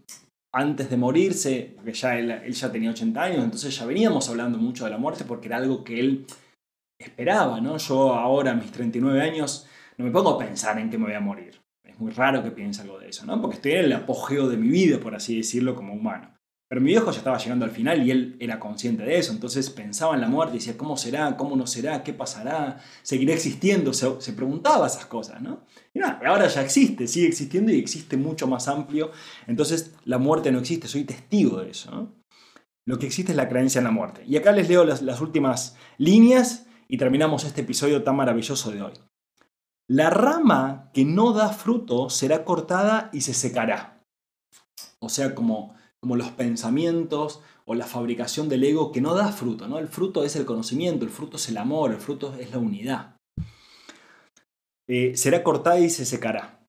antes 0.54 0.90
de 0.90 0.98
morirse, 0.98 1.74
porque 1.76 1.94
ya 1.94 2.18
él, 2.18 2.52
ya 2.52 2.72
tenía 2.72 2.92
80 2.92 3.22
años, 3.22 3.44
entonces 3.44 3.78
ya 3.78 3.86
veníamos 3.86 4.30
hablando 4.30 4.58
mucho 4.58 4.86
de 4.86 4.92
la 4.92 4.98
muerte 4.98 5.24
porque 5.26 5.48
era 5.48 5.58
algo 5.58 5.84
que 5.84 6.00
él 6.00 6.26
esperaba, 7.00 7.60
¿no? 7.62 7.78
Yo 7.78 8.14
ahora, 8.14 8.52
a 8.52 8.56
mis 8.56 8.72
39 8.72 9.22
años, 9.22 9.68
no 9.98 10.06
me 10.06 10.12
pongo 10.12 10.32
a 10.32 10.38
pensar 10.38 10.78
en 10.80 10.90
que 10.90 10.98
me 10.98 11.06
voy 11.06 11.14
a 11.14 11.20
morir. 11.20 11.60
Es 11.84 12.00
muy 12.00 12.12
raro 12.12 12.44
que 12.44 12.52
piense 12.52 12.82
algo 12.82 13.00
de 13.00 13.10
eso, 13.10 13.26
¿no? 13.26 13.42
Porque 13.42 13.58
estoy 13.58 13.74
en 13.74 13.86
el 13.86 13.94
apogeo 13.94 14.48
de 14.48 14.58
mi 14.58 14.70
vida, 14.70 15.00
por 15.00 15.16
así 15.16 15.38
decirlo, 15.38 15.76
como 15.76 15.94
humano. 15.94 16.41
Pero 16.72 16.80
mi 16.80 16.92
viejo 16.92 17.12
ya 17.12 17.18
estaba 17.18 17.38
llegando 17.38 17.66
al 17.66 17.72
final 17.72 18.02
y 18.08 18.12
él 18.12 18.38
era 18.40 18.58
consciente 18.58 19.04
de 19.04 19.18
eso, 19.18 19.34
entonces 19.34 19.70
pensaba 19.70 20.16
en 20.16 20.22
la 20.22 20.30
muerte 20.30 20.56
y 20.56 20.60
decía, 20.60 20.78
¿cómo 20.78 20.96
será? 20.96 21.36
¿Cómo 21.36 21.58
no 21.58 21.68
será? 21.68 22.02
¿Qué 22.02 22.14
pasará? 22.14 22.82
¿Seguirá 23.04 23.34
existiendo? 23.34 23.92
Se, 23.92 24.32
preguntaba 24.32 24.88
esas 24.88 25.06
cosas, 25.06 25.42
¿no? 25.42 25.66
Y 25.94 26.00
nada, 26.00 26.22
ahora 26.26 26.48
ya 26.48 26.62
existe, 26.62 27.10
sigue 27.10 27.28
existiendo 27.28 27.74
y 27.74 27.78
existe 27.78 28.16
mucho 28.16 28.48
más 28.48 28.70
amplio, 28.70 29.12
entonces 29.48 29.96
la 30.06 30.18
muerte 30.18 30.50
no 30.50 30.60
existe, 30.60 30.88
soy 30.88 31.04
testigo 31.04 31.60
de 31.60 31.72
eso, 31.72 31.92
¿no? 31.92 32.16
Lo 32.86 32.98
que 32.98 33.08
existe 33.08 33.34
es 33.34 33.36
la 33.36 33.50
creencia 33.50 33.80
en 33.80 33.86
la 33.86 33.92
muerte. 33.92 34.24
Y 34.26 34.38
acá 34.38 34.54
les 34.54 34.70
leo 34.70 34.86
las, 34.86 35.02
las 35.02 35.20
últimas 35.20 35.76
líneas 35.98 36.68
y 36.88 36.96
terminamos 36.96 37.44
este 37.44 37.62
episodio 37.62 38.02
tan 38.04 38.16
maravilloso 38.16 38.72
de 38.72 38.82
hoy. 38.82 38.94
La 39.90 40.10
rama 40.10 40.90
que 40.94 41.04
no 41.04 41.34
da 41.34 41.50
fruto 41.50 42.10
será 42.10 42.46
cortada 42.46 43.10
y 43.12 43.20
se 43.20 43.34
secará. 43.34 44.02
O 45.00 45.10
sea, 45.10 45.36
como 45.36 45.76
como 46.02 46.16
los 46.16 46.32
pensamientos 46.32 47.42
o 47.66 47.76
la 47.76 47.86
fabricación 47.86 48.50
del 48.50 48.64
ego 48.64 48.92
que 48.92 49.02
no 49.02 49.14
da 49.14 49.32
fruto, 49.32 49.68
¿no? 49.68 49.78
El 49.78 49.88
fruto 49.88 50.24
es 50.24 50.36
el 50.36 50.46
conocimiento, 50.46 51.06
el 51.06 51.12
fruto 51.12 51.38
es 51.38 51.48
el 51.50 51.58
amor, 51.58 51.92
el 51.92 52.00
fruto 52.00 52.36
es 52.36 52.52
la 52.52 52.58
unidad. 52.58 53.16
Eh, 54.90 55.16
será 55.16 55.44
cortada 55.44 55.80
y 55.80 55.90
se 55.90 56.06
secará. 56.06 56.66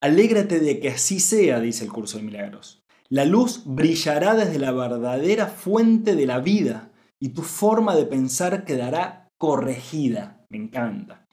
Alégrate 0.00 0.60
de 0.60 0.78
que 0.78 0.90
así 0.90 1.18
sea, 1.18 1.58
dice 1.58 1.84
el 1.84 1.92
curso 1.92 2.18
de 2.18 2.24
milagros. 2.24 2.84
La 3.08 3.24
luz 3.24 3.62
brillará 3.64 4.34
desde 4.34 4.58
la 4.58 4.72
verdadera 4.72 5.46
fuente 5.46 6.14
de 6.14 6.26
la 6.26 6.38
vida 6.38 6.92
y 7.20 7.30
tu 7.30 7.42
forma 7.42 7.96
de 7.96 8.06
pensar 8.06 8.64
quedará 8.64 9.28
corregida. 9.38 10.46
Me 10.48 10.58
encanta. 10.58 11.26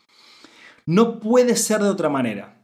No 0.85 1.19
puede 1.19 1.55
ser 1.55 1.81
de 1.81 1.89
otra 1.89 2.09
manera. 2.09 2.63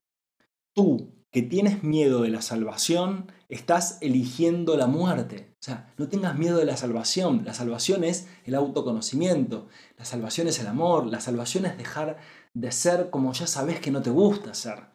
Tú, 0.76 1.14
que 1.32 1.42
tienes 1.44 1.84
miedo 1.84 2.22
de 2.22 2.30
la 2.30 2.42
salvación, 2.42 3.32
estás 3.50 4.00
eligiendo 4.02 4.76
la 4.78 4.88
muerte. 4.88 5.56
O 5.60 5.64
sea, 5.64 5.94
no 5.98 6.08
tengas 6.08 6.38
miedo 6.38 6.58
de 6.58 6.66
la 6.66 6.78
salvación. 6.78 7.44
La 7.46 7.54
salvación 7.54 8.04
es 8.04 8.28
el 8.46 8.56
autoconocimiento. 8.56 9.68
La 9.98 10.06
salvación 10.06 10.48
es 10.48 10.60
el 10.60 10.68
amor. 10.68 11.06
La 11.06 11.20
salvación 11.20 11.66
es 11.66 11.78
dejar 11.78 12.18
de 12.54 12.72
ser 12.72 13.10
como 13.10 13.34
ya 13.34 13.46
sabes 13.46 13.80
que 13.80 13.92
no 13.92 14.02
te 14.02 14.10
gusta 14.10 14.54
ser. 14.54 14.90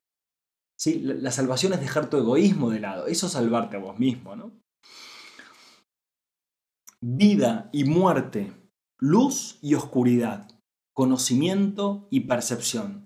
¿Sí? 0.77 0.99
La 1.01 1.31
salvación 1.31 1.73
es 1.73 1.81
dejar 1.81 2.11
tu 2.11 2.17
egoísmo 2.17 2.71
de 2.71 2.81
lado. 2.81 3.07
Eso 3.07 3.27
es 3.27 3.33
salvarte 3.33 3.77
a 3.77 3.81
vos 3.81 3.99
mismo. 3.99 4.35
¿no? 4.35 4.53
Vida 7.01 7.69
y 7.73 7.85
muerte. 7.85 8.53
Luz 8.99 9.59
y 9.63 9.75
oscuridad. 9.75 10.49
Conocimiento 10.95 12.09
y 12.11 12.21
percepción. 12.21 13.05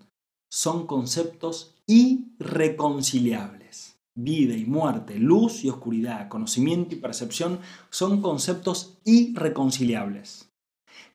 Son 0.51 0.87
conceptos 0.87 1.78
irreconciliables. 1.88 3.98
Vida 4.14 4.57
y 4.57 4.64
muerte, 4.64 5.18
luz 5.18 5.64
y 5.64 5.70
oscuridad, 5.70 6.29
conocimiento 6.29 6.94
y 6.94 6.98
percepción 6.98 7.59
son 7.90 8.22
conceptos 8.22 9.01
irreconciliables. 9.05 10.48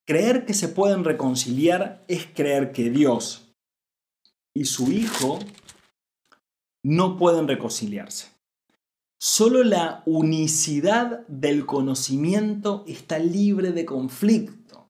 Creer 0.06 0.46
que 0.46 0.54
se 0.54 0.68
pueden 0.68 1.06
reconciliar 1.06 2.04
es 2.10 2.26
creer 2.26 2.74
que 2.74 2.90
Dios 2.90 3.56
y 4.54 4.66
su 4.66 4.92
Hijo 4.92 5.40
no 6.84 7.18
pueden 7.18 7.48
reconciliarse. 7.48 8.28
Solo 9.20 9.64
la 9.64 10.04
unicidad 10.06 11.26
del 11.28 11.66
conocimiento 11.66 12.84
está 12.88 13.20
libre 13.20 13.72
de 13.72 13.86
conflicto. 13.86 14.90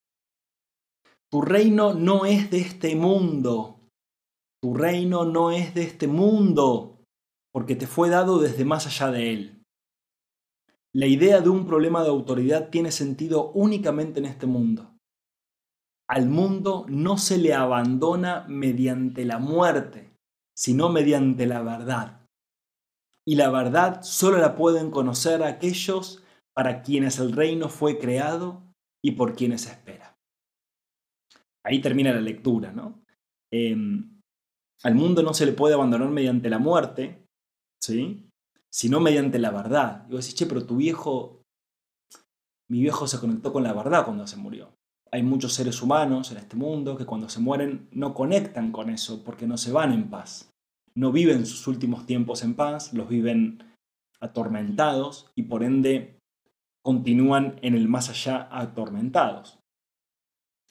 Tu 1.30 1.42
reino 1.42 1.94
no 1.94 2.26
es 2.26 2.50
de 2.50 2.60
este 2.60 2.96
mundo, 2.96 3.73
tu 4.64 4.74
reino 4.74 5.26
no 5.26 5.52
es 5.52 5.74
de 5.74 5.84
este 5.84 6.08
mundo, 6.08 7.04
porque 7.52 7.76
te 7.76 7.86
fue 7.86 8.10
dado 8.10 8.40
desde 8.40 8.64
más 8.64 8.88
allá 8.88 9.12
de 9.12 9.34
él. 9.34 9.66
La 10.94 11.06
idea 11.06 11.42
de 11.42 11.50
un 11.50 11.68
problema 11.68 12.02
de 12.02 12.08
autoridad 12.08 12.70
tiene 12.70 12.94
sentido 12.94 13.52
únicamente 13.52 14.22
en 14.22 14.26
este 14.26 14.46
mundo. 14.46 14.98
Al 16.08 16.30
mundo 16.30 16.86
no 16.88 17.18
se 17.18 17.40
le 17.40 17.54
abandona 17.54 18.46
mediante 18.48 19.26
la 19.26 19.38
muerte, 19.38 20.16
sino 20.56 20.88
mediante 20.88 21.46
la 21.46 21.62
verdad. 21.62 22.26
Y 23.28 23.36
la 23.36 23.50
verdad 23.50 24.02
solo 24.02 24.38
la 24.38 24.56
pueden 24.56 24.92
conocer 24.92 25.44
aquellos 25.44 26.24
para 26.56 26.84
quienes 26.84 27.20
el 27.20 27.34
reino 27.34 27.68
fue 27.68 28.00
creado 28.00 28.64
y 29.04 29.12
por 29.12 29.36
quienes 29.36 29.68
espera. 29.68 30.18
Ahí 31.66 31.82
termina 31.82 32.14
la 32.14 32.22
lectura, 32.22 32.72
¿no? 32.72 33.04
Em, 33.52 34.13
al 34.84 34.96
mundo 34.96 35.24
no 35.24 35.34
se 35.34 35.46
le 35.46 35.54
puede 35.54 35.74
abandonar 35.74 36.10
mediante 36.10 36.50
la 36.50 36.60
muerte, 36.60 37.26
¿sí? 37.82 38.30
sino 38.72 39.00
mediante 39.00 39.40
la 39.40 39.52
verdad. 39.52 40.06
Y 40.10 40.14
vos 40.14 40.26
decís, 40.26 40.36
che, 40.36 40.46
pero 40.46 40.66
tu 40.66 40.78
viejo, 40.78 41.42
mi 42.70 42.82
viejo 42.82 43.08
se 43.08 43.20
conectó 43.20 43.54
con 43.54 43.64
la 43.64 43.74
verdad 43.74 44.04
cuando 44.06 44.28
se 44.28 44.38
murió. 44.38 44.74
Hay 45.12 45.22
muchos 45.22 45.54
seres 45.54 45.82
humanos 45.82 46.32
en 46.32 46.38
este 46.38 46.56
mundo 46.56 46.98
que 46.98 47.06
cuando 47.06 47.30
se 47.30 47.40
mueren 47.40 47.88
no 47.92 48.14
conectan 48.16 48.72
con 48.72 48.90
eso 48.90 49.24
porque 49.24 49.46
no 49.46 49.58
se 49.58 49.72
van 49.72 49.94
en 49.94 50.10
paz. 50.10 50.50
No 50.96 51.12
viven 51.12 51.46
sus 51.46 51.68
últimos 51.68 52.06
tiempos 52.06 52.44
en 52.44 52.56
paz, 52.56 52.94
los 52.94 53.08
viven 53.08 53.64
atormentados 54.20 55.32
y 55.36 55.44
por 55.44 55.64
ende 55.64 56.20
continúan 56.84 57.60
en 57.62 57.76
el 57.76 57.88
más 57.88 58.10
allá 58.10 58.48
atormentados. 58.52 59.60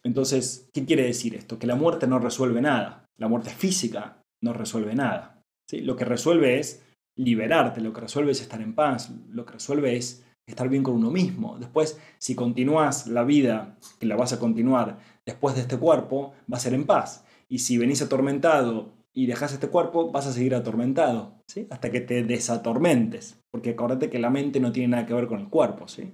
Entonces, 0.05 0.69
¿qué 0.75 0.85
quiere 0.85 1.05
decir 1.05 1.37
esto? 1.37 1.59
Que 1.59 1.67
la 1.67 1.77
muerte 1.77 2.07
no 2.09 2.19
resuelve 2.19 2.61
nada. 2.61 3.02
La 3.19 3.29
muerte 3.29 3.51
física 3.51 4.23
no 4.43 4.53
resuelve 4.53 4.95
nada. 4.95 5.43
Lo 5.71 5.97
que 5.97 6.05
resuelve 6.05 6.59
es 6.59 6.85
liberarte, 7.17 7.81
lo 7.81 7.93
que 7.93 8.01
resuelve 8.01 8.33
es 8.33 8.41
estar 8.41 8.61
en 8.61 8.75
paz, 8.75 9.11
lo 9.29 9.45
que 9.45 9.55
resuelve 9.55 9.97
es 9.97 10.25
estar 10.47 10.69
bien 10.69 10.83
con 10.83 10.95
uno 10.95 11.11
mismo. 11.11 11.59
Después, 11.59 11.99
si 12.19 12.35
continúas 12.35 13.07
la 13.07 13.25
vida, 13.25 13.79
que 13.99 14.07
la 14.07 14.17
vas 14.17 14.33
a 14.33 14.39
continuar 14.39 14.99
después 15.25 15.55
de 15.55 15.63
este 15.63 15.79
cuerpo, 15.79 16.35
va 16.53 16.57
a 16.57 16.61
ser 16.61 16.75
en 16.75 16.85
paz. 16.85 17.25
Y 17.49 17.61
si 17.61 17.79
venís 17.79 18.03
atormentado 18.03 18.93
y 19.15 19.27
dejas 19.27 19.53
este 19.53 19.69
cuerpo, 19.69 20.11
vas 20.11 20.27
a 20.27 20.33
seguir 20.33 20.55
atormentado, 20.55 21.39
hasta 21.71 21.91
que 21.91 22.01
te 22.01 22.23
desatormentes. 22.23 23.39
Porque 23.51 23.71
acuérdate 23.71 24.11
que 24.11 24.19
la 24.19 24.31
mente 24.31 24.59
no 24.59 24.73
tiene 24.73 24.89
nada 24.89 25.07
que 25.07 25.15
ver 25.15 25.27
con 25.27 25.41
el 25.41 25.49
cuerpo. 25.49 25.87
¿sí? 25.87 26.13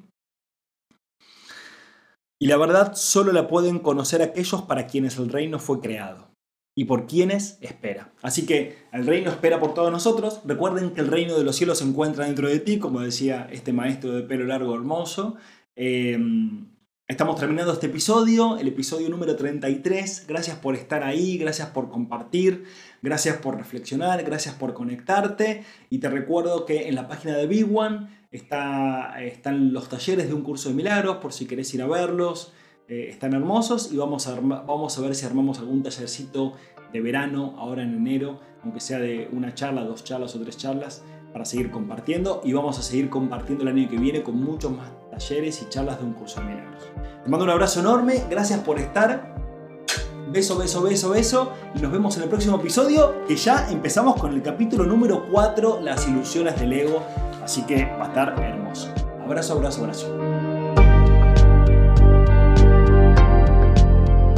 Y 2.41 2.47
la 2.47 2.57
verdad 2.57 2.95
solo 2.95 3.33
la 3.33 3.49
pueden 3.49 3.79
conocer 3.79 4.21
aquellos 4.21 4.63
para 4.63 4.87
quienes 4.87 5.17
el 5.17 5.31
reino 5.31 5.59
fue 5.59 5.81
creado 5.81 6.29
y 6.79 6.85
por 6.85 7.09
quienes 7.09 7.59
espera. 7.61 8.13
Así 8.23 8.47
que 8.47 8.77
el 8.93 9.05
reino 9.05 9.33
espera 9.33 9.59
por 9.59 9.75
todos 9.75 9.91
nosotros. 9.91 10.43
Recuerden 10.45 10.91
que 10.91 11.01
el 11.01 11.09
reino 11.09 11.37
de 11.37 11.43
los 11.43 11.57
cielos 11.57 11.79
se 11.79 11.85
encuentra 11.85 12.27
dentro 12.27 12.49
de 12.49 12.61
ti, 12.61 12.79
como 12.79 13.01
decía 13.01 13.49
este 13.51 13.73
maestro 13.73 14.13
de 14.13 14.23
pelo 14.23 14.45
largo 14.45 14.77
hermoso. 14.77 15.35
Em, 15.75 16.69
estamos 17.09 17.41
terminando 17.41 17.73
este 17.73 17.87
episodio, 17.87 18.59
el 18.59 18.69
episodio 18.69 19.09
número 19.09 19.35
33. 19.35 20.27
Gracias 20.29 20.57
por 20.59 20.77
estar 20.77 21.03
ahí, 21.03 21.37
gracias 21.37 21.67
por 21.71 21.91
compartir, 21.91 22.63
gracias 23.03 23.39
por 23.39 23.57
reflexionar, 23.57 24.23
gracias 24.23 24.55
por 24.55 24.73
conectarte. 24.73 25.65
Y 25.91 25.99
te 25.99 26.09
recuerdo 26.09 26.65
que 26.65 26.87
en 26.87 26.95
la 26.95 27.09
página 27.09 27.37
de 27.37 27.49
Big 27.49 27.77
One 27.77 28.07
está, 28.31 29.21
están 29.21 29.73
los 29.73 29.89
talleres 29.89 30.29
de 30.29 30.35
un 30.35 30.43
curso 30.43 30.69
de 30.69 30.77
milagros, 30.77 31.17
por 31.17 31.33
si 31.33 31.47
querés 31.47 31.75
ir 31.75 31.83
a 31.83 31.89
verlos. 31.89 32.53
Eh, 32.89 33.09
están 33.11 33.35
hermosos 33.35 33.93
y 33.93 33.99
vamos 33.99 34.27
a, 34.29 34.41
vamos 34.41 34.97
a 34.97 35.01
ver 35.03 35.15
si 35.15 35.27
armamos 35.27 35.59
algún 35.59 35.83
tallercito 35.83 36.55
de 36.91 37.01
verano 37.03 37.55
ahora 37.59 37.83
en 37.83 37.95
enero, 37.95 38.41
aunque 38.65 38.81
sea 38.81 38.99
de 38.99 39.29
una 39.31 39.55
charla, 39.55 39.85
dos 39.85 40.05
charlas 40.05 40.35
o 40.35 40.41
tres 40.41 40.57
charlas, 40.57 41.03
para 41.33 41.45
seguir 41.45 41.71
compartiendo 41.71 42.41
y 42.45 42.55
vamos 42.55 42.79
a 42.79 42.83
seguir 42.83 43.11
compartiendo 43.11 43.65
el 43.65 43.77
año 43.77 43.91
que 43.91 43.99
viene 43.99 44.23
con 44.23 44.43
muchos 44.43 44.73
más 44.73 44.91
talleres 45.11 45.61
y 45.61 45.69
charlas 45.69 45.99
de 45.99 46.07
un 46.07 46.15
curso 46.15 46.41
de 46.41 46.47
milagros. 46.47 46.83
Te 47.23 47.29
mando 47.29 47.45
un 47.45 47.51
abrazo 47.51 47.81
enorme, 47.81 48.25
gracias 48.31 48.61
por 48.61 48.79
estar 48.79 49.37
beso, 50.33 50.57
beso, 50.57 50.83
beso, 50.83 51.11
beso. 51.11 51.53
Y 51.75 51.81
nos 51.81 51.93
vemos 51.93 52.17
en 52.17 52.23
el 52.23 52.31
próximo 52.31 52.57
episodio, 52.57 53.25
que 53.27 53.37
ya 53.37 53.71
empezamos 53.71 54.19
con 54.19 54.33
el 54.33 54.43
capítulo 54.43 54.85
número 54.85 55.29
4, 55.31 55.81
las 55.83 56.09
ilusiones 56.09 56.59
del 56.59 56.73
ego. 56.73 57.03
Así 57.43 57.63
que 57.63 57.85
va 57.85 58.07
a 58.07 58.09
estar 58.09 58.43
hermoso. 58.43 58.89
Abrazo, 59.25 59.55
abrazo, 59.55 59.81
abrazo. 59.83 60.48